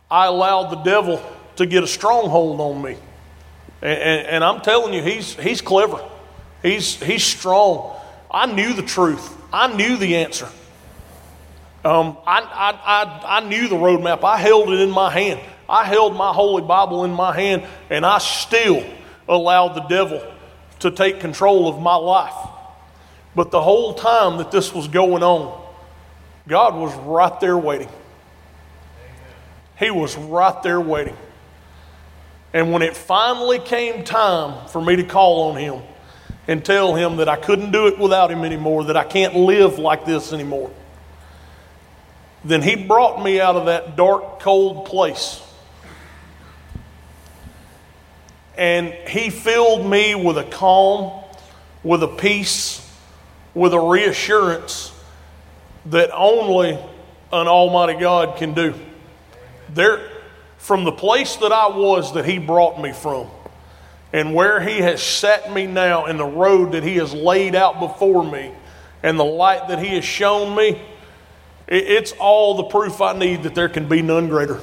I 0.10 0.28
allowed 0.28 0.70
the 0.70 0.84
devil 0.84 1.22
to 1.56 1.66
get 1.66 1.84
a 1.84 1.88
stronghold 1.88 2.62
on 2.62 2.82
me. 2.82 2.98
And, 3.82 4.00
and, 4.00 4.28
and 4.28 4.44
I'm 4.44 4.62
telling 4.62 4.94
you, 4.94 5.02
he's, 5.02 5.34
he's 5.36 5.62
clever. 5.62 6.00
He's, 6.62 7.02
he's 7.02 7.24
strong. 7.24 7.96
I 8.30 8.46
knew 8.46 8.74
the 8.74 8.84
truth. 8.84 9.36
I 9.52 9.76
knew 9.76 9.98
the 9.98 10.18
answer. 10.18 10.48
Um, 11.84 12.18
I, 12.28 12.42
I, 12.42 12.72
I, 12.86 13.38
I 13.38 13.50
knew 13.50 13.68
the 13.68 13.76
roadmap. 13.76 14.24
I 14.24 14.38
held 14.38 14.70
it 14.70 14.80
in 14.82 14.92
my 14.92 15.10
hand. 15.10 15.40
I 15.72 15.86
held 15.86 16.16
my 16.16 16.34
Holy 16.34 16.62
Bible 16.62 17.06
in 17.06 17.12
my 17.14 17.34
hand, 17.34 17.64
and 17.90 18.06
I 18.06 18.18
still 18.18 18.84
allowed 19.28 19.70
the 19.70 19.82
devil 19.82 20.22
to 20.80 20.92
take 20.92 21.20
control 21.20 21.70
of 21.70 21.82
my 21.82 21.96
life. 21.96 22.36
But 23.36 23.52
the 23.52 23.62
whole 23.62 23.94
time 23.94 24.38
that 24.40 24.52
this 24.52 24.74
was 24.74 24.88
going 24.88 25.24
on, 25.24 25.60
God 26.48 26.76
was 26.76 26.94
right 27.06 27.40
there 27.40 27.58
waiting. 27.58 27.90
He 29.80 29.90
was 29.90 30.18
right 30.18 30.62
there 30.62 30.82
waiting. 30.82 31.16
And 32.54 32.74
when 32.74 32.82
it 32.82 32.98
finally 32.98 33.60
came 33.60 34.04
time 34.04 34.68
for 34.68 34.82
me 34.82 34.98
to 34.98 35.04
call 35.04 35.52
on 35.52 35.58
him 35.58 35.82
and 36.48 36.66
tell 36.66 36.96
him 36.96 37.18
that 37.18 37.30
I 37.30 37.38
couldn't 37.38 37.72
do 37.72 37.88
it 37.88 37.98
without 37.98 38.30
him 38.30 38.44
anymore, 38.44 38.84
that 38.86 38.98
I 38.98 39.06
can't 39.06 39.36
live 39.36 39.80
like 39.80 40.06
this 40.06 40.34
anymore, 40.34 40.70
then 42.44 42.62
he 42.62 42.76
brought 42.76 43.24
me 43.24 43.40
out 43.40 43.56
of 43.56 43.68
that 43.68 43.96
dark, 43.96 44.42
cold 44.42 44.86
place. 44.86 45.42
And 48.62 48.94
he 49.10 49.32
filled 49.32 49.88
me 49.88 50.14
with 50.14 50.38
a 50.38 50.44
calm, 50.44 51.24
with 51.84 52.04
a 52.04 52.08
peace, 52.08 52.88
with 53.56 53.74
a 53.74 53.80
reassurance 53.80 54.94
that 55.88 56.12
only 56.14 56.74
an 57.34 57.48
Almighty 57.48 58.00
God 58.00 58.38
can 58.38 58.54
do. 58.54 58.76
There, 59.68 60.08
from 60.60 60.84
the 60.84 60.92
place 60.92 61.38
that 61.38 61.52
I 61.52 61.70
was 61.70 62.14
that 62.14 62.26
He 62.26 62.38
brought 62.38 62.80
me 62.80 62.94
from, 62.94 63.30
and 64.14 64.36
where 64.36 64.62
He 64.62 64.78
has 64.78 65.02
set 65.02 65.52
me 65.52 65.66
now, 65.66 66.06
and 66.06 66.20
the 66.20 66.26
road 66.26 66.74
that 66.74 66.84
He 66.84 66.98
has 66.98 67.16
laid 67.16 67.56
out 67.56 67.80
before 67.80 68.24
me, 68.24 68.52
and 69.02 69.18
the 69.18 69.26
light 69.26 69.70
that 69.70 69.80
He 69.80 69.96
has 69.96 70.06
shown 70.06 70.56
me, 70.56 70.80
it- 71.66 71.88
it's 71.88 72.12
all 72.20 72.54
the 72.54 72.66
proof 72.66 73.02
I 73.02 73.14
need 73.14 73.42
that 73.42 73.56
there 73.56 73.70
can 73.70 73.88
be 73.88 74.04
none 74.04 74.30
greater. 74.30 74.60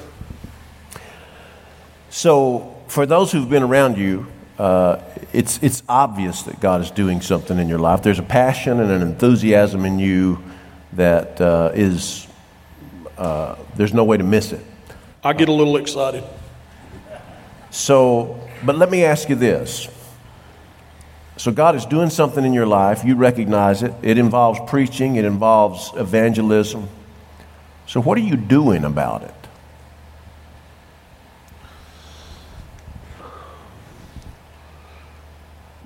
So, 2.10 2.76
for 2.88 3.06
those 3.06 3.30
who've 3.30 3.48
been 3.48 3.62
around 3.62 3.98
you, 3.98 4.26
uh, 4.58 5.00
it's, 5.32 5.62
it's 5.62 5.82
obvious 5.88 6.42
that 6.42 6.58
God 6.60 6.80
is 6.80 6.90
doing 6.90 7.20
something 7.20 7.58
in 7.58 7.68
your 7.68 7.78
life. 7.78 8.02
There's 8.02 8.18
a 8.18 8.24
passion 8.24 8.80
and 8.80 8.90
an 8.90 9.02
enthusiasm 9.02 9.84
in 9.84 9.98
you 9.98 10.42
that 10.94 11.40
uh, 11.40 11.70
is, 11.74 12.26
uh, 13.16 13.56
there's 13.76 13.94
no 13.94 14.04
way 14.04 14.16
to 14.16 14.24
miss 14.24 14.52
it. 14.52 14.64
I 15.22 15.32
get 15.32 15.48
a 15.48 15.52
little 15.52 15.76
excited. 15.76 16.24
So, 17.70 18.40
but 18.64 18.76
let 18.76 18.90
me 18.90 19.04
ask 19.04 19.28
you 19.28 19.36
this. 19.36 19.88
So, 21.36 21.52
God 21.52 21.76
is 21.76 21.86
doing 21.86 22.10
something 22.10 22.44
in 22.44 22.52
your 22.52 22.66
life. 22.66 23.04
You 23.04 23.14
recognize 23.14 23.84
it. 23.84 23.92
It 24.02 24.18
involves 24.18 24.58
preaching, 24.68 25.16
it 25.16 25.24
involves 25.24 25.92
evangelism. 25.94 26.88
So, 27.86 28.00
what 28.00 28.18
are 28.18 28.22
you 28.22 28.36
doing 28.36 28.84
about 28.84 29.22
it? 29.22 29.34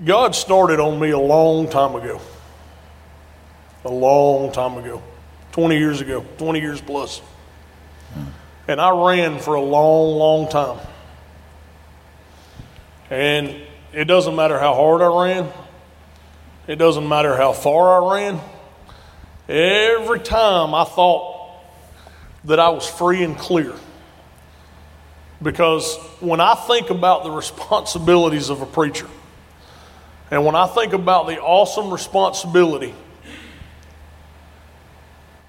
God 0.03 0.35
started 0.35 0.79
on 0.81 0.99
me 0.99 1.11
a 1.11 1.19
long 1.19 1.69
time 1.69 1.95
ago. 1.95 2.19
A 3.85 3.91
long 3.91 4.51
time 4.51 4.77
ago. 4.77 5.01
20 5.53 5.77
years 5.77 6.01
ago, 6.01 6.25
20 6.37 6.59
years 6.59 6.81
plus. 6.81 7.21
And 8.67 8.81
I 8.81 8.89
ran 8.89 9.39
for 9.39 9.55
a 9.55 9.61
long, 9.61 10.17
long 10.17 10.49
time. 10.49 10.79
And 13.09 13.55
it 13.93 14.05
doesn't 14.05 14.35
matter 14.35 14.59
how 14.59 14.73
hard 14.73 15.01
I 15.01 15.25
ran, 15.25 15.51
it 16.67 16.77
doesn't 16.77 17.07
matter 17.07 17.37
how 17.37 17.53
far 17.53 18.01
I 18.01 18.15
ran. 18.15 18.41
Every 19.47 20.19
time 20.19 20.73
I 20.73 20.85
thought 20.85 21.61
that 22.45 22.59
I 22.59 22.69
was 22.69 22.89
free 22.89 23.23
and 23.23 23.37
clear. 23.37 23.73
Because 25.41 25.97
when 26.19 26.39
I 26.39 26.55
think 26.55 26.89
about 26.89 27.23
the 27.23 27.31
responsibilities 27.31 28.49
of 28.49 28.61
a 28.61 28.65
preacher, 28.65 29.07
and 30.33 30.43
when 30.43 30.55
I 30.55 30.65
think 30.65 30.93
about 30.93 31.27
the 31.27 31.39
awesome 31.39 31.91
responsibility 31.91 32.95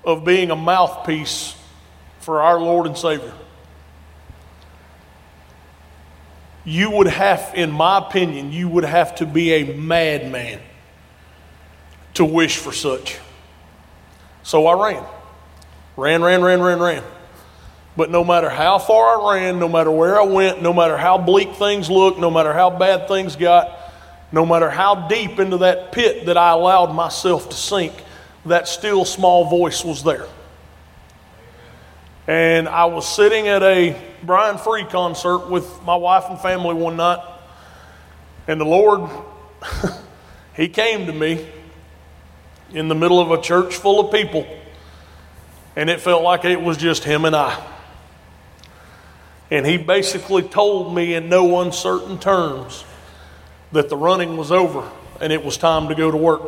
of 0.04 0.24
being 0.24 0.50
a 0.50 0.56
mouthpiece 0.56 1.56
for 2.20 2.42
our 2.42 2.60
Lord 2.60 2.86
and 2.86 2.96
Savior, 2.96 3.32
you 6.66 6.90
would 6.90 7.06
have, 7.06 7.52
in 7.54 7.70
my 7.70 7.98
opinion, 7.98 8.52
you 8.52 8.68
would 8.68 8.84
have 8.84 9.14
to 9.16 9.26
be 9.26 9.52
a 9.52 9.74
madman 9.74 10.60
to 12.14 12.24
wish 12.24 12.58
for 12.58 12.72
such. 12.72 13.18
So 14.42 14.66
I 14.66 14.92
ran. 14.92 15.04
Ran, 15.96 16.22
ran, 16.22 16.42
ran, 16.42 16.60
ran, 16.60 16.80
ran. 16.80 17.04
But 17.96 18.10
no 18.10 18.24
matter 18.24 18.50
how 18.50 18.78
far 18.78 19.20
I 19.20 19.36
ran, 19.36 19.58
no 19.58 19.68
matter 19.68 19.90
where 19.90 20.20
I 20.20 20.24
went, 20.24 20.60
no 20.60 20.72
matter 20.72 20.96
how 20.96 21.16
bleak 21.16 21.54
things 21.54 21.88
looked, 21.88 22.18
no 22.18 22.30
matter 22.30 22.52
how 22.52 22.70
bad 22.70 23.08
things 23.08 23.36
got, 23.36 23.80
no 24.34 24.44
matter 24.44 24.68
how 24.68 25.08
deep 25.08 25.38
into 25.38 25.58
that 25.58 25.92
pit 25.92 26.26
that 26.26 26.36
I 26.36 26.50
allowed 26.50 26.92
myself 26.92 27.48
to 27.48 27.56
sink, 27.56 27.92
that 28.44 28.68
still 28.68 29.04
small 29.04 29.46
voice 29.48 29.84
was 29.84 30.02
there. 30.02 30.26
And 32.26 32.68
I 32.68 32.86
was 32.86 33.06
sitting 33.06 33.48
at 33.48 33.62
a 33.62 34.00
Brian 34.22 34.58
Free 34.58 34.84
concert 34.84 35.48
with 35.50 35.82
my 35.84 35.96
wife 35.96 36.24
and 36.28 36.40
family 36.40 36.74
one 36.74 36.96
night, 36.96 37.20
and 38.46 38.60
the 38.60 38.64
Lord, 38.64 39.10
He 40.54 40.68
came 40.68 41.06
to 41.06 41.12
me 41.12 41.46
in 42.72 42.88
the 42.88 42.94
middle 42.94 43.20
of 43.20 43.30
a 43.30 43.40
church 43.40 43.74
full 43.76 44.00
of 44.00 44.12
people 44.12 44.46
And 45.76 45.90
it 45.90 46.00
felt 46.00 46.22
like 46.22 46.44
it 46.44 46.60
was 46.60 46.76
just 46.76 47.04
him 47.04 47.24
and 47.24 47.34
I. 47.34 47.60
And 49.50 49.66
he 49.66 49.76
basically 49.76 50.42
told 50.42 50.94
me 50.94 51.14
in 51.14 51.28
no 51.28 51.60
uncertain 51.60 52.18
terms 52.18 52.84
that 53.74 53.88
the 53.88 53.96
running 53.96 54.36
was 54.36 54.50
over 54.50 54.88
and 55.20 55.32
it 55.32 55.44
was 55.44 55.56
time 55.56 55.88
to 55.88 55.94
go 55.94 56.10
to 56.10 56.16
work. 56.16 56.42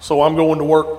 So 0.00 0.22
I'm 0.22 0.36
going 0.36 0.58
to 0.58 0.64
work. 0.64 0.98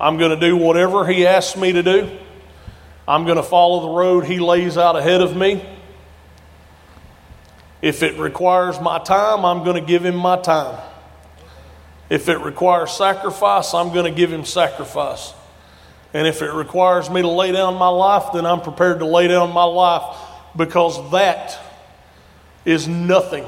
I'm 0.00 0.18
going 0.18 0.38
to 0.38 0.40
do 0.40 0.56
whatever 0.56 1.06
he 1.06 1.26
asks 1.26 1.56
me 1.56 1.72
to 1.72 1.82
do. 1.82 2.18
I'm 3.06 3.24
going 3.24 3.36
to 3.36 3.42
follow 3.42 3.88
the 3.88 3.98
road 3.98 4.24
he 4.24 4.38
lays 4.38 4.78
out 4.78 4.96
ahead 4.96 5.20
of 5.20 5.36
me. 5.36 5.64
If 7.82 8.02
it 8.02 8.18
requires 8.18 8.80
my 8.80 8.98
time, 8.98 9.44
I'm 9.44 9.62
going 9.62 9.80
to 9.80 9.86
give 9.86 10.04
him 10.04 10.16
my 10.16 10.40
time. 10.40 10.80
If 12.08 12.28
it 12.28 12.38
requires 12.38 12.92
sacrifice, 12.92 13.74
I'm 13.74 13.92
going 13.92 14.06
to 14.06 14.16
give 14.16 14.32
him 14.32 14.44
sacrifice. 14.44 15.34
And 16.14 16.26
if 16.26 16.40
it 16.40 16.52
requires 16.52 17.10
me 17.10 17.20
to 17.22 17.28
lay 17.28 17.52
down 17.52 17.74
my 17.74 17.88
life, 17.88 18.32
then 18.32 18.46
I'm 18.46 18.60
prepared 18.62 19.00
to 19.00 19.06
lay 19.06 19.28
down 19.28 19.52
my 19.52 19.64
life 19.64 20.16
because 20.56 21.10
that 21.10 21.60
is 22.64 22.88
nothing, 22.88 23.44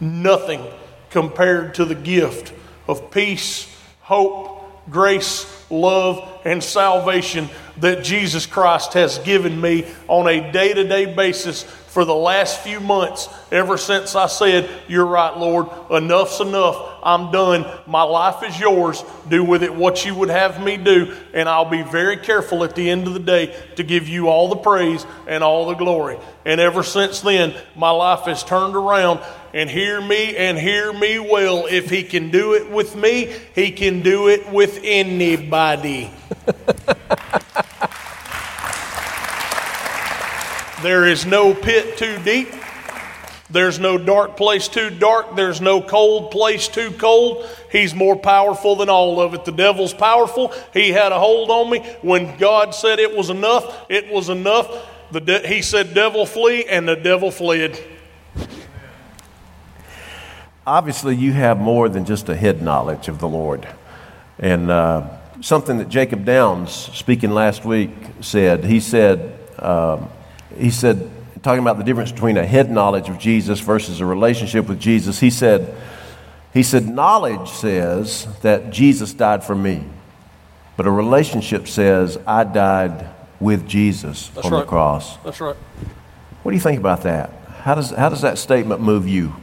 nothing 0.00 0.64
compared 1.10 1.74
to 1.74 1.84
the 1.84 1.94
gift 1.94 2.52
of 2.86 3.10
peace, 3.10 3.68
hope, 4.00 4.90
grace, 4.90 5.46
love, 5.70 6.40
and 6.44 6.62
salvation 6.62 7.48
that 7.78 8.04
Jesus 8.04 8.46
Christ 8.46 8.92
has 8.94 9.18
given 9.18 9.60
me 9.60 9.86
on 10.08 10.28
a 10.28 10.52
day 10.52 10.72
to 10.72 10.84
day 10.84 11.12
basis 11.14 11.64
for 11.94 12.04
the 12.04 12.12
last 12.12 12.60
few 12.62 12.80
months, 12.80 13.28
ever 13.52 13.78
since 13.78 14.16
I 14.16 14.26
said, 14.26 14.68
You're 14.88 15.06
right, 15.06 15.38
Lord, 15.38 15.68
enough's 15.92 16.40
enough. 16.40 16.98
I'm 17.04 17.30
done. 17.30 17.64
My 17.86 18.02
life 18.02 18.42
is 18.42 18.58
yours. 18.58 19.04
Do 19.28 19.44
with 19.44 19.62
it 19.62 19.72
what 19.72 20.04
you 20.04 20.12
would 20.16 20.28
have 20.28 20.60
me 20.60 20.76
do. 20.76 21.14
And 21.32 21.48
I'll 21.48 21.70
be 21.70 21.82
very 21.82 22.16
careful 22.16 22.64
at 22.64 22.74
the 22.74 22.90
end 22.90 23.06
of 23.06 23.14
the 23.14 23.20
day 23.20 23.56
to 23.76 23.84
give 23.84 24.08
you 24.08 24.26
all 24.26 24.48
the 24.48 24.56
praise 24.56 25.06
and 25.28 25.44
all 25.44 25.66
the 25.66 25.74
glory. 25.74 26.18
And 26.44 26.60
ever 26.60 26.82
since 26.82 27.20
then, 27.20 27.54
my 27.76 27.90
life 27.90 28.24
has 28.24 28.42
turned 28.42 28.74
around. 28.74 29.20
And 29.52 29.70
hear 29.70 30.00
me 30.00 30.36
and 30.36 30.58
hear 30.58 30.92
me 30.92 31.20
well. 31.20 31.66
If 31.66 31.90
he 31.90 32.02
can 32.02 32.32
do 32.32 32.54
it 32.54 32.68
with 32.72 32.96
me, 32.96 33.32
he 33.54 33.70
can 33.70 34.00
do 34.00 34.26
it 34.26 34.50
with 34.50 34.80
anybody. 34.82 36.10
there 40.84 41.06
is 41.06 41.24
no 41.24 41.54
pit 41.54 41.96
too 41.96 42.18
deep. 42.24 42.48
There's 43.48 43.78
no 43.78 43.96
dark 43.96 44.36
place 44.36 44.68
too 44.68 44.90
dark. 44.90 45.34
There's 45.34 45.60
no 45.60 45.80
cold 45.80 46.30
place 46.30 46.68
too 46.68 46.90
cold. 46.90 47.48
He's 47.72 47.94
more 47.94 48.16
powerful 48.16 48.76
than 48.76 48.90
all 48.90 49.18
of 49.18 49.32
it. 49.32 49.46
The 49.46 49.52
devil's 49.52 49.94
powerful. 49.94 50.52
He 50.74 50.90
had 50.90 51.10
a 51.10 51.18
hold 51.18 51.50
on 51.50 51.70
me. 51.70 51.78
When 52.02 52.36
God 52.36 52.74
said 52.74 52.98
it 52.98 53.16
was 53.16 53.30
enough, 53.30 53.86
it 53.88 54.12
was 54.12 54.28
enough. 54.28 54.90
De- 55.10 55.46
he 55.46 55.62
said, 55.62 55.94
Devil 55.94 56.26
flee, 56.26 56.64
and 56.64 56.86
the 56.86 56.96
devil 56.96 57.30
fled. 57.30 57.82
Obviously, 60.66 61.14
you 61.16 61.32
have 61.32 61.58
more 61.58 61.88
than 61.88 62.04
just 62.04 62.28
a 62.28 62.36
head 62.36 62.60
knowledge 62.60 63.08
of 63.08 63.20
the 63.20 63.28
Lord. 63.28 63.66
And 64.38 64.70
uh, 64.70 65.08
something 65.40 65.78
that 65.78 65.88
Jacob 65.88 66.24
Downs, 66.26 66.72
speaking 66.72 67.30
last 67.30 67.64
week, 67.64 67.90
said, 68.20 68.64
he 68.64 68.80
said, 68.80 69.38
um, 69.60 70.10
he 70.56 70.70
said, 70.70 71.10
talking 71.42 71.60
about 71.60 71.78
the 71.78 71.84
difference 71.84 72.12
between 72.12 72.36
a 72.36 72.46
head 72.46 72.70
knowledge 72.70 73.08
of 73.08 73.18
Jesus 73.18 73.60
versus 73.60 74.00
a 74.00 74.06
relationship 74.06 74.68
with 74.68 74.80
Jesus, 74.80 75.20
he 75.20 75.30
said, 75.30 75.74
he 76.52 76.62
said, 76.62 76.88
knowledge 76.88 77.48
says 77.50 78.26
that 78.42 78.70
Jesus 78.70 79.12
died 79.12 79.42
for 79.42 79.54
me, 79.54 79.84
but 80.76 80.86
a 80.86 80.90
relationship 80.90 81.66
says 81.66 82.18
I 82.26 82.44
died 82.44 83.08
with 83.40 83.68
Jesus 83.68 84.28
That's 84.28 84.46
on 84.46 84.52
right. 84.52 84.60
the 84.60 84.66
cross. 84.66 85.16
That's 85.18 85.40
right. 85.40 85.56
What 86.42 86.52
do 86.52 86.56
you 86.56 86.62
think 86.62 86.78
about 86.78 87.02
that? 87.02 87.30
How 87.62 87.74
does, 87.74 87.90
how 87.90 88.08
does 88.08 88.22
that 88.22 88.38
statement 88.38 88.80
move 88.80 89.08
you? 89.08 89.34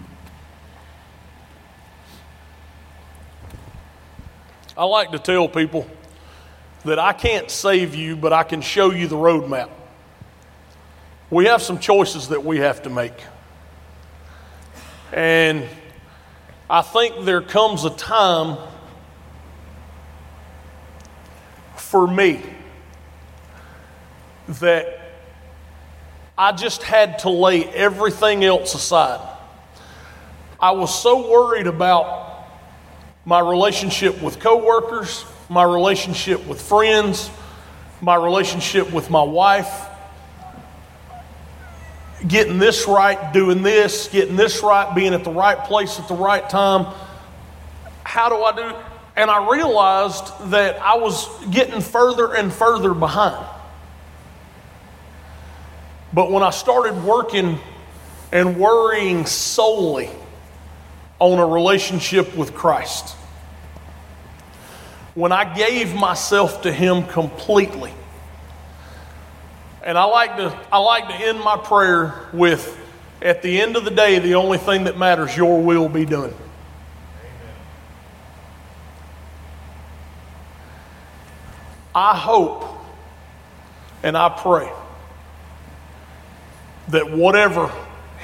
I 4.78 4.86
like 4.86 5.12
to 5.12 5.20
tell 5.20 5.48
people 5.48 5.88
that 6.86 6.98
I 6.98 7.14
can't 7.14 7.52
save 7.52 7.94
you, 7.94 8.16
but 8.16 8.34
I 8.34 8.44
can 8.44 8.62
show 8.62 8.92
you 8.92 9.08
the 9.08 9.16
roadmap. 9.16 9.70
We 11.32 11.46
have 11.46 11.62
some 11.62 11.80
choices 11.80 12.28
that 12.28 12.44
we 12.44 12.58
have 12.58 12.84
to 12.84 12.90
make. 12.90 13.14
And 15.14 15.66
I 16.70 16.82
think 16.82 17.24
there 17.24 17.42
comes 17.42 17.86
a 17.86 17.90
time 17.90 18.58
for 21.78 22.06
me 22.06 22.42
that 24.60 25.00
I 26.38 26.52
just 26.52 26.84
had 26.84 27.20
to 27.20 27.30
lay 27.30 27.64
everything 27.64 28.44
else 28.44 28.76
aside. 28.76 29.26
I 30.60 30.72
was 30.72 30.94
so 30.94 31.32
worried 31.32 31.68
about 31.68 32.46
my 33.24 33.40
relationship 33.40 34.22
with 34.22 34.42
coworkers, 34.42 35.24
my 35.48 35.64
relationship 35.64 36.46
with 36.46 36.62
friends, 36.62 37.30
my 38.02 38.16
relationship 38.16 38.92
with 38.92 39.10
my 39.10 39.24
wife, 39.24 39.88
getting 42.28 42.60
this 42.60 42.88
right, 42.88 43.34
doing 43.34 43.64
this, 43.64 44.08
getting 44.08 44.36
this 44.36 44.62
right, 44.62 44.94
being 44.94 45.14
at 45.14 45.24
the 45.24 45.32
right 45.32 45.58
place 45.58 46.00
at 46.00 46.08
the 46.08 46.16
right 46.16 46.48
time. 46.50 46.94
How 48.04 48.30
do 48.30 48.44
I 48.44 48.56
do? 48.56 48.76
And 49.16 49.30
I 49.30 49.52
realized 49.52 50.52
that 50.52 50.82
I 50.82 50.98
was 50.98 51.28
getting 51.48 51.82
further 51.82 52.34
and 52.34 52.52
further 52.52 52.94
behind. 52.94 53.46
But 56.14 56.32
when 56.32 56.44
I 56.44 56.50
started 56.50 57.04
working 57.04 57.60
and 58.32 58.58
worrying 58.58 59.26
solely 59.26 60.10
on 61.20 61.40
a 61.40 61.46
relationship 61.46 62.36
with 62.36 62.54
Christ, 62.54 63.16
when 65.14 65.32
I 65.32 65.54
gave 65.54 65.94
myself 65.94 66.62
to 66.62 66.72
Him 66.72 67.06
completely, 67.06 67.94
and 69.84 69.98
I 69.98 70.04
like 70.06 70.38
to 70.38 70.58
I 70.72 70.78
like 70.78 71.08
to 71.08 71.16
end 71.16 71.40
my 71.40 71.58
prayer 71.58 72.30
with 72.34 72.78
at 73.22 73.42
the 73.42 73.62
end 73.62 73.76
of 73.76 73.86
the 73.86 73.92
day 73.92 74.20
the 74.20 74.36
only 74.36 74.58
thing 74.58 74.86
that 74.86 74.98
matters 74.98 75.36
your 75.36 75.62
will 75.62 75.90
be 75.90 76.06
done. 76.06 76.34
I 81.94 82.16
hope 82.16 82.66
and 84.04 84.16
I 84.16 84.30
pray 84.30 84.72
that 86.90 87.12
whatever 87.12 87.72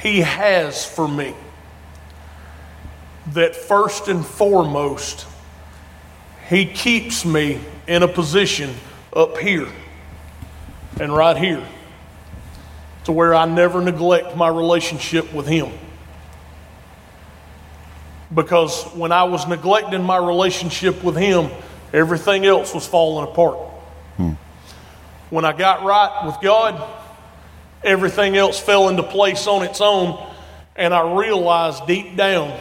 he 0.01 0.21
has 0.21 0.85
for 0.85 1.07
me 1.07 1.33
that 3.33 3.55
first 3.55 4.07
and 4.07 4.25
foremost 4.25 5.27
he 6.49 6.65
keeps 6.65 7.25
me 7.25 7.59
in 7.87 8.03
a 8.03 8.07
position 8.07 8.73
up 9.13 9.37
here 9.37 9.67
and 10.99 11.15
right 11.15 11.37
here 11.37 11.65
to 13.05 13.11
where 13.13 13.33
I 13.33 13.45
never 13.45 13.81
neglect 13.81 14.35
my 14.35 14.49
relationship 14.49 15.33
with 15.33 15.47
Him. 15.47 15.71
Because 18.33 18.83
when 18.93 19.13
I 19.13 19.23
was 19.23 19.47
neglecting 19.47 20.03
my 20.03 20.17
relationship 20.17 21.01
with 21.03 21.15
Him, 21.15 21.49
everything 21.93 22.45
else 22.45 22.73
was 22.73 22.85
falling 22.85 23.29
apart. 23.29 23.57
Hmm. 24.17 24.31
When 25.29 25.45
I 25.45 25.53
got 25.53 25.83
right 25.83 26.25
with 26.25 26.35
God, 26.41 26.85
everything 27.81 28.35
else 28.35 28.59
fell 28.59 28.89
into 28.89 29.03
place 29.03 29.47
on 29.47 29.63
its 29.63 29.79
own, 29.79 30.21
and 30.75 30.93
I 30.93 31.15
realized 31.17 31.87
deep 31.87 32.17
down 32.17 32.59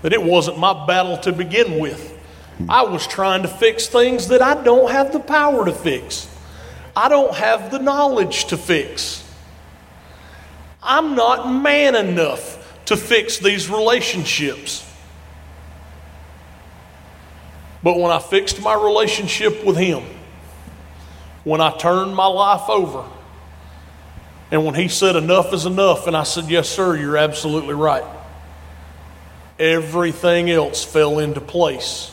that 0.00 0.14
it 0.14 0.22
wasn't 0.22 0.58
my 0.58 0.86
battle 0.86 1.18
to 1.18 1.32
begin 1.32 1.78
with. 1.78 2.10
Hmm. 2.56 2.70
I 2.70 2.84
was 2.84 3.06
trying 3.06 3.42
to 3.42 3.48
fix 3.48 3.86
things 3.86 4.28
that 4.28 4.40
I 4.40 4.62
don't 4.62 4.90
have 4.90 5.12
the 5.12 5.20
power 5.20 5.66
to 5.66 5.72
fix. 5.72 6.31
I 6.94 7.08
don't 7.08 7.34
have 7.34 7.70
the 7.70 7.78
knowledge 7.78 8.46
to 8.46 8.56
fix. 8.56 9.22
I'm 10.82 11.14
not 11.14 11.50
man 11.50 11.94
enough 11.94 12.58
to 12.86 12.96
fix 12.96 13.38
these 13.38 13.70
relationships. 13.70 14.88
But 17.82 17.98
when 17.98 18.10
I 18.10 18.18
fixed 18.18 18.60
my 18.60 18.74
relationship 18.74 19.64
with 19.64 19.76
Him, 19.76 20.02
when 21.44 21.60
I 21.60 21.76
turned 21.76 22.14
my 22.14 22.26
life 22.26 22.68
over, 22.68 23.04
and 24.50 24.64
when 24.66 24.74
He 24.74 24.88
said, 24.88 25.16
Enough 25.16 25.54
is 25.54 25.66
enough, 25.66 26.06
and 26.06 26.16
I 26.16 26.24
said, 26.24 26.50
Yes, 26.50 26.68
sir, 26.68 26.96
you're 26.96 27.16
absolutely 27.16 27.74
right, 27.74 28.04
everything 29.58 30.50
else 30.50 30.84
fell 30.84 31.18
into 31.18 31.40
place. 31.40 32.10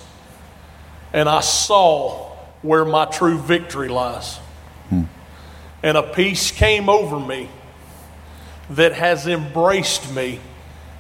And 1.12 1.28
I 1.28 1.42
saw 1.42 2.30
where 2.62 2.86
my 2.86 3.06
true 3.06 3.40
victory 3.40 3.90
lies 3.90 4.40
and 4.92 5.98
a 5.98 6.04
peace 6.04 6.52
came 6.52 6.90
over 6.90 7.20
me 7.20 7.50
that 8.70 8.94
has 8.94 9.28
embraced 9.28 10.14
me 10.14 10.40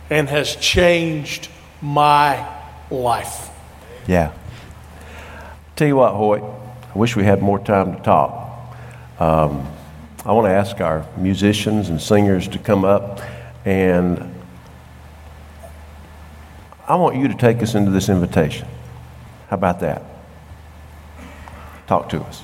and 0.09 0.27
has 0.29 0.55
changed 0.55 1.49
my 1.81 2.47
life. 2.89 3.49
Yeah. 4.07 4.31
Tell 5.75 5.87
you 5.87 5.97
what, 5.97 6.13
Hoyt, 6.13 6.41
I 6.41 6.97
wish 6.97 7.15
we 7.15 7.23
had 7.23 7.41
more 7.41 7.59
time 7.59 7.95
to 7.95 8.01
talk. 8.01 8.75
Um, 9.19 9.67
I 10.25 10.31
want 10.31 10.47
to 10.47 10.51
ask 10.51 10.81
our 10.81 11.05
musicians 11.17 11.89
and 11.89 12.01
singers 12.01 12.47
to 12.49 12.59
come 12.59 12.83
up, 12.83 13.21
and 13.65 14.35
I 16.87 16.95
want 16.95 17.17
you 17.17 17.27
to 17.27 17.35
take 17.35 17.61
us 17.61 17.75
into 17.75 17.91
this 17.91 18.09
invitation. 18.09 18.67
How 19.49 19.55
about 19.55 19.79
that? 19.81 20.03
Talk 21.87 22.09
to 22.09 22.21
us. 22.21 22.43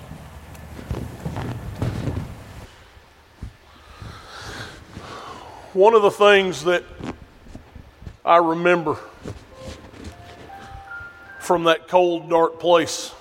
One 5.75 5.93
of 5.93 6.03
the 6.03 6.09
things 6.09 6.63
that 6.63 6.85
I 8.23 8.37
remember 8.37 8.97
from 11.41 11.65
that 11.65 11.89
cold, 11.89 12.29
dark 12.29 12.61
place 12.61 13.13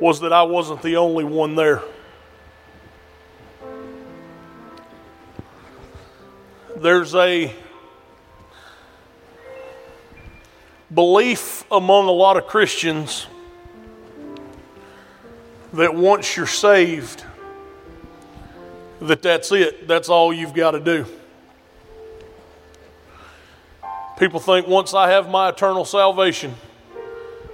was 0.00 0.20
that 0.20 0.32
I 0.32 0.44
wasn't 0.44 0.80
the 0.80 0.96
only 0.96 1.24
one 1.24 1.56
there. 1.56 1.82
There's 6.74 7.14
a 7.14 7.54
belief 10.94 11.70
among 11.70 12.08
a 12.08 12.12
lot 12.12 12.38
of 12.38 12.46
Christians 12.46 13.26
that 15.76 15.94
once 15.94 16.36
you're 16.36 16.46
saved, 16.46 17.24
that 19.00 19.22
that's 19.22 19.52
it. 19.52 19.86
That's 19.86 20.08
all 20.08 20.32
you've 20.32 20.54
got 20.54 20.72
to 20.72 20.80
do. 20.80 21.06
People 24.18 24.40
think 24.40 24.66
once 24.66 24.94
I 24.94 25.10
have 25.10 25.28
my 25.28 25.50
eternal 25.50 25.84
salvation, 25.84 26.54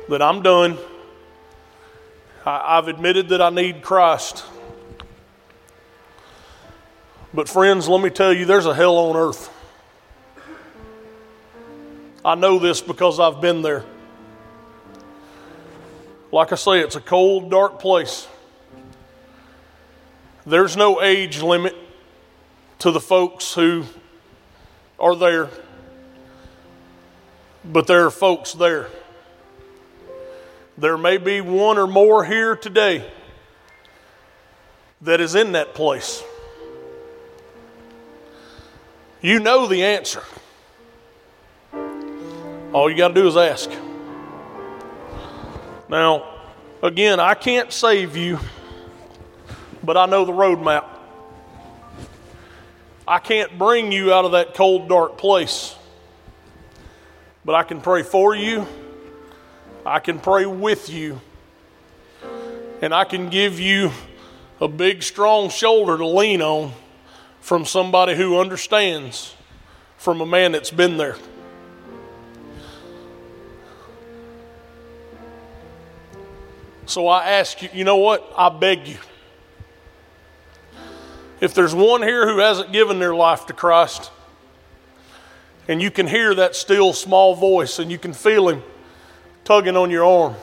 that 0.09 0.23
I'm 0.23 0.43
done. 0.43 0.79
I, 2.45 2.77
have 2.77 2.89
admitted 2.89 3.29
that 3.31 3.41
I 3.41 3.51
need 3.51 3.83
Christ. 3.83 4.45
But, 7.33 7.49
friends, 7.49 7.89
let 7.89 8.03
me 8.03 8.11
tell 8.11 8.33
you, 8.33 8.45
there's 8.45 8.67
a 8.67 8.75
hell 8.75 8.97
on 8.97 9.17
earth. 9.17 9.51
I 12.25 12.35
know 12.35 12.59
this 12.59 12.81
because 12.81 13.19
I've 13.19 13.41
been 13.41 13.63
there. 13.63 13.85
Like 16.33 16.51
I 16.51 16.55
say, 16.55 16.81
it's 16.81 16.97
a 16.97 17.01
cold, 17.01 17.51
dark 17.51 17.79
place. 17.79 18.27
There's 20.47 20.79
no 20.79 21.03
age 21.03 21.43
limit 21.43 21.77
to 22.79 22.91
the 22.91 23.01
folks 23.01 23.53
who 23.53 23.85
are 24.99 25.15
there, 25.15 25.51
but 27.65 27.87
there 27.87 28.07
are 28.07 28.11
folks 28.11 28.55
there. 28.55 28.89
There 30.79 30.97
may 30.97 31.19
be 31.19 31.43
one 31.43 31.77
or 31.77 31.87
more 31.87 32.25
here 32.25 32.57
today 32.57 33.09
that 35.03 35.21
is 35.21 35.35
in 35.35 35.53
that 35.53 35.75
place. 35.75 36.25
You 39.21 39.39
know 39.39 39.67
the 39.67 39.85
answer. 39.85 40.23
All 42.73 42.91
you 42.91 42.97
got 42.97 43.09
to 43.09 43.15
do 43.15 43.29
is 43.29 43.37
ask. 43.37 43.71
Now, 45.93 46.25
again, 46.83 47.21
I 47.21 47.35
can't 47.35 47.73
save 47.73 48.17
you, 48.17 48.41
but 49.85 49.97
I 49.97 50.07
know 50.07 50.25
the 50.25 50.33
roadmap. 50.33 50.87
I 53.07 53.21
can't 53.21 53.57
bring 53.57 53.93
you 53.93 54.13
out 54.13 54.25
of 54.25 54.33
that 54.33 54.55
cold, 54.55 54.89
dark 54.89 55.19
place, 55.19 55.77
but 57.45 57.55
I 57.55 57.63
can 57.63 57.81
pray 57.81 58.03
for 58.03 58.35
you 58.35 58.67
I 59.85 59.99
can 59.99 60.21
pray 60.21 60.47
with 60.47 60.89
you. 60.89 61.21
And 62.81 62.95
I 62.95 63.05
can 63.05 63.31
give 63.31 63.59
you 63.59 63.91
a 64.61 64.69
big, 64.69 65.03
strong 65.03 65.51
shoulder 65.51 65.99
to 65.99 66.07
lean 66.07 66.41
on 66.41 66.73
from 67.41 67.65
somebody 67.65 68.15
who 68.15 68.39
understands, 68.39 69.35
from 69.97 70.21
a 70.21 70.27
man 70.27 70.53
that's 70.53 70.71
been 70.71 70.97
there. 70.97 71.17
So 76.87 77.09
I 77.09 77.31
ask 77.31 77.63
you, 77.63 77.69
you 77.73 77.85
know 77.85 77.97
what? 77.97 78.33
I 78.37 78.49
beg 78.49 78.87
you. 78.87 78.99
If 81.41 81.55
there's 81.55 81.75
one 81.75 82.03
here 82.03 82.29
who 82.29 82.39
hasn't 82.39 82.73
given 82.73 82.99
their 82.99 83.15
life 83.15 83.47
to 83.47 83.53
Christ, 83.53 84.11
and 85.69 85.81
you 85.81 85.91
can 85.91 86.07
hear 86.07 86.35
that 86.35 86.55
still 86.57 86.93
small 86.93 87.35
voice 87.35 87.79
and 87.79 87.91
you 87.91 87.99
can 87.99 88.13
feel 88.13 88.49
him 88.49 88.63
tugging 89.45 89.77
on 89.77 89.91
your 89.91 90.05
arm. 90.05 90.35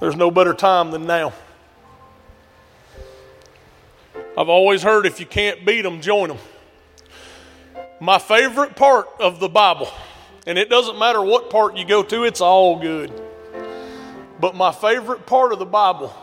There's 0.00 0.16
no 0.16 0.30
better 0.30 0.54
time 0.54 0.90
than 0.90 1.06
now. 1.06 1.32
I've 4.36 4.48
always 4.48 4.82
heard 4.82 5.06
if 5.06 5.20
you 5.20 5.26
can't 5.26 5.64
beat 5.64 5.82
them, 5.82 6.00
join 6.00 6.28
them. 6.28 6.38
My 8.00 8.18
favorite 8.18 8.76
part 8.76 9.08
of 9.20 9.40
the 9.40 9.48
Bible, 9.48 9.88
and 10.46 10.58
it 10.58 10.68
doesn't 10.68 10.98
matter 10.98 11.22
what 11.22 11.50
part 11.50 11.76
you 11.76 11.84
go 11.84 12.02
to, 12.02 12.24
it's 12.24 12.40
all 12.40 12.78
good. 12.78 13.12
But 14.40 14.54
my 14.54 14.72
favorite 14.72 15.26
part 15.26 15.52
of 15.52 15.58
the 15.58 15.66
Bible 15.66 16.14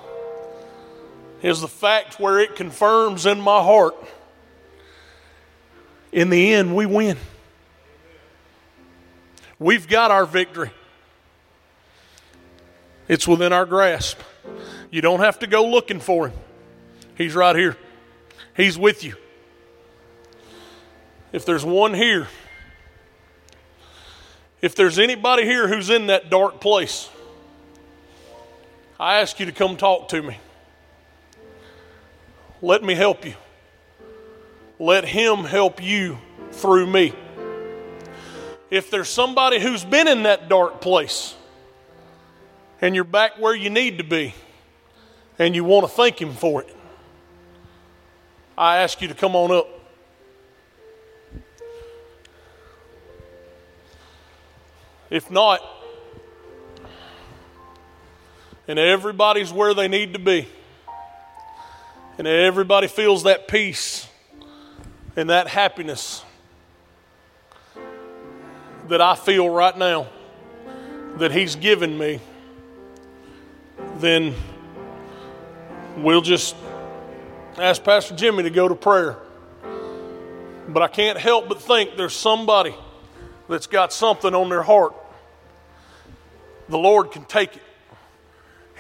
is 1.42 1.62
the 1.62 1.68
fact 1.68 2.20
where 2.20 2.40
it 2.40 2.56
confirms 2.56 3.26
in 3.26 3.40
my 3.42 3.64
heart 3.64 3.96
in 6.12 6.30
the 6.30 6.54
end, 6.54 6.76
we 6.76 6.86
win. 6.86 7.18
We've 9.60 9.88
got 9.88 10.12
our 10.12 10.26
victory. 10.26 10.72
It's 13.08 13.28
within 13.28 13.54
our 13.54 13.66
grasp. 13.66 14.20
You 14.90 15.02
don't 15.02 15.22
have 15.22 15.40
to 15.40 15.48
go 15.48 15.70
looking 15.70 16.00
for 16.00 16.30
him. 16.30 16.38
He's 17.16 17.36
right 17.36 17.56
here. 17.56 17.78
He's 18.56 18.78
with 18.78 19.04
you. 19.04 19.16
If 21.32 21.46
there's 21.46 21.64
one 21.64 21.94
here, 21.94 22.28
if 24.62 24.76
there's 24.76 25.00
anybody 25.00 25.46
here 25.46 25.68
who's 25.68 25.90
in 25.90 26.08
that 26.08 26.30
dark 26.30 26.60
place, 26.60 27.10
I 29.02 29.22
ask 29.22 29.40
you 29.40 29.48
to 29.48 29.52
come 29.52 29.78
talk 29.78 30.10
to 30.10 30.22
me. 30.22 30.38
Let 32.62 32.84
me 32.84 32.94
help 32.94 33.26
you. 33.26 33.34
Let 34.78 35.06
Him 35.06 35.40
help 35.40 35.82
you 35.82 36.20
through 36.52 36.86
me 36.86 37.12
if 38.70 38.92
there's 38.92 39.10
somebody 39.10 39.60
who's 39.60 39.84
been 39.84 40.08
in 40.08 40.24
that 40.24 40.50
dark 40.50 40.82
place 40.82 41.36
and 42.80 42.94
you're 42.94 43.04
back 43.04 43.40
where 43.40 43.56
you 43.56 43.72
need 43.72 43.98
to 43.98 44.04
be 44.04 44.36
and 45.40 45.56
you 45.56 45.64
want 45.64 45.88
to 45.88 45.92
thank 45.92 46.22
Him 46.22 46.34
for 46.34 46.62
it, 46.62 46.76
I 48.56 48.78
ask 48.78 49.02
you 49.02 49.08
to 49.08 49.16
come 49.16 49.36
on 49.36 49.52
up. 49.52 49.68
If 55.10 55.32
not, 55.32 55.60
and 58.68 58.78
everybody's 58.80 59.52
where 59.52 59.74
they 59.74 59.88
need 59.88 60.14
to 60.14 60.20
be, 60.20 60.48
and 62.18 62.28
everybody 62.28 62.88
feels 62.88 63.24
that 63.24 63.48
peace 63.48 64.08
and 65.16 65.30
that 65.30 65.48
happiness 65.48 66.24
that 68.88 69.02
I 69.02 69.16
feel 69.16 69.50
right 69.50 69.78
now 69.78 70.08
that 71.18 71.32
He's 71.32 71.56
given 71.56 71.98
me, 71.98 72.20
then 73.98 74.34
we'll 75.98 76.22
just 76.22 76.56
ask 77.58 77.84
Pastor 77.84 78.16
Jimmy 78.16 78.44
to 78.44 78.50
go 78.50 78.68
to 78.68 78.76
prayer. 78.76 79.18
But 80.68 80.84
I 80.84 80.88
can't 80.88 81.18
help 81.18 81.50
but 81.50 81.62
think 81.62 81.98
there's 81.98 82.16
somebody 82.16 82.76
that's 83.50 83.68
got 83.68 83.92
something 83.92 84.34
on 84.34 84.50
their 84.50 84.64
heart. 84.64 84.94
The 86.70 86.78
Lord 86.78 87.12
can 87.12 87.26
take 87.26 87.56
it. 87.58 87.62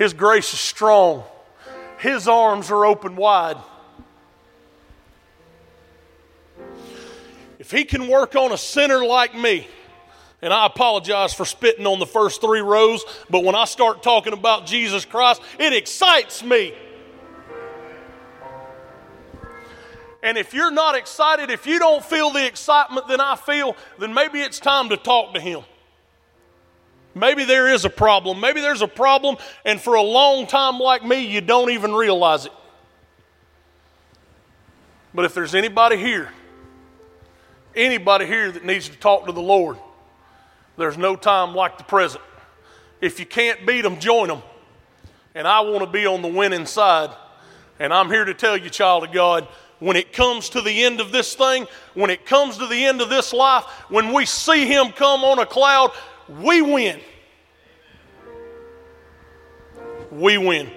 His 0.01 0.13
grace 0.13 0.51
is 0.51 0.59
strong, 0.59 1.23
His 1.99 2.27
arms 2.27 2.71
are 2.71 2.85
open 2.85 3.15
wide. 3.15 3.57
If 7.59 7.69
He 7.69 7.85
can 7.85 8.07
work 8.07 8.35
on 8.35 8.51
a 8.51 8.57
sinner 8.57 9.05
like 9.05 9.35
me, 9.35 9.67
and 10.41 10.51
I 10.51 10.65
apologize 10.65 11.35
for 11.35 11.45
spitting 11.45 11.85
on 11.85 11.99
the 11.99 12.07
first 12.07 12.41
three 12.41 12.61
rows, 12.61 13.05
but 13.29 13.43
when 13.43 13.53
I 13.53 13.65
start 13.65 14.01
talking 14.01 14.33
about 14.33 14.65
Jesus 14.65 15.05
Christ, 15.05 15.39
it 15.59 15.71
excites 15.71 16.43
me. 16.43 16.73
And 20.23 20.35
if 20.35 20.51
you're 20.51 20.71
not 20.71 20.95
excited, 20.95 21.51
if 21.51 21.67
you 21.67 21.77
don't 21.77 22.03
feel 22.03 22.31
the 22.31 22.43
excitement 22.43 23.07
that 23.07 23.19
I 23.19 23.35
feel, 23.35 23.75
then 23.99 24.15
maybe 24.15 24.41
it's 24.41 24.59
time 24.59 24.89
to 24.89 24.97
talk 24.97 25.35
to 25.35 25.39
Him. 25.39 25.61
Maybe 27.13 27.43
there 27.43 27.67
is 27.67 27.85
a 27.85 27.89
problem. 27.89 28.39
Maybe 28.39 28.61
there's 28.61 28.81
a 28.81 28.87
problem, 28.87 29.37
and 29.65 29.79
for 29.79 29.95
a 29.95 30.01
long 30.01 30.47
time, 30.47 30.79
like 30.79 31.03
me, 31.03 31.25
you 31.25 31.41
don't 31.41 31.71
even 31.71 31.93
realize 31.93 32.45
it. 32.45 32.53
But 35.13 35.25
if 35.25 35.33
there's 35.33 35.55
anybody 35.55 35.97
here 35.97 36.29
Anybody 37.75 38.25
here 38.25 38.51
that 38.51 38.65
needs 38.65 38.89
to 38.89 38.97
talk 38.97 39.27
to 39.27 39.31
the 39.31 39.41
Lord, 39.41 39.77
there's 40.77 40.97
no 40.97 41.15
time 41.15 41.55
like 41.55 41.77
the 41.77 41.85
present. 41.85 42.23
If 42.99 43.19
you 43.19 43.25
can't 43.25 43.65
beat 43.65 43.81
them, 43.81 43.99
join 43.99 44.27
them. 44.27 44.41
And 45.33 45.47
I 45.47 45.61
want 45.61 45.79
to 45.79 45.87
be 45.87 46.05
on 46.05 46.21
the 46.21 46.27
winning 46.27 46.65
side. 46.65 47.11
And 47.79 47.93
I'm 47.93 48.09
here 48.09 48.25
to 48.25 48.33
tell 48.33 48.57
you, 48.57 48.69
child 48.69 49.05
of 49.05 49.13
God, 49.13 49.47
when 49.79 49.95
it 49.95 50.11
comes 50.11 50.49
to 50.49 50.61
the 50.61 50.83
end 50.83 50.99
of 50.99 51.13
this 51.13 51.33
thing, 51.33 51.65
when 51.93 52.09
it 52.09 52.25
comes 52.25 52.57
to 52.57 52.67
the 52.67 52.85
end 52.85 53.01
of 53.01 53.09
this 53.09 53.31
life, 53.31 53.63
when 53.87 54.13
we 54.13 54.25
see 54.25 54.65
Him 54.65 54.89
come 54.91 55.23
on 55.23 55.39
a 55.39 55.45
cloud, 55.45 55.91
we 56.39 56.61
win. 56.61 56.99
We 60.11 60.37
win. 60.37 60.71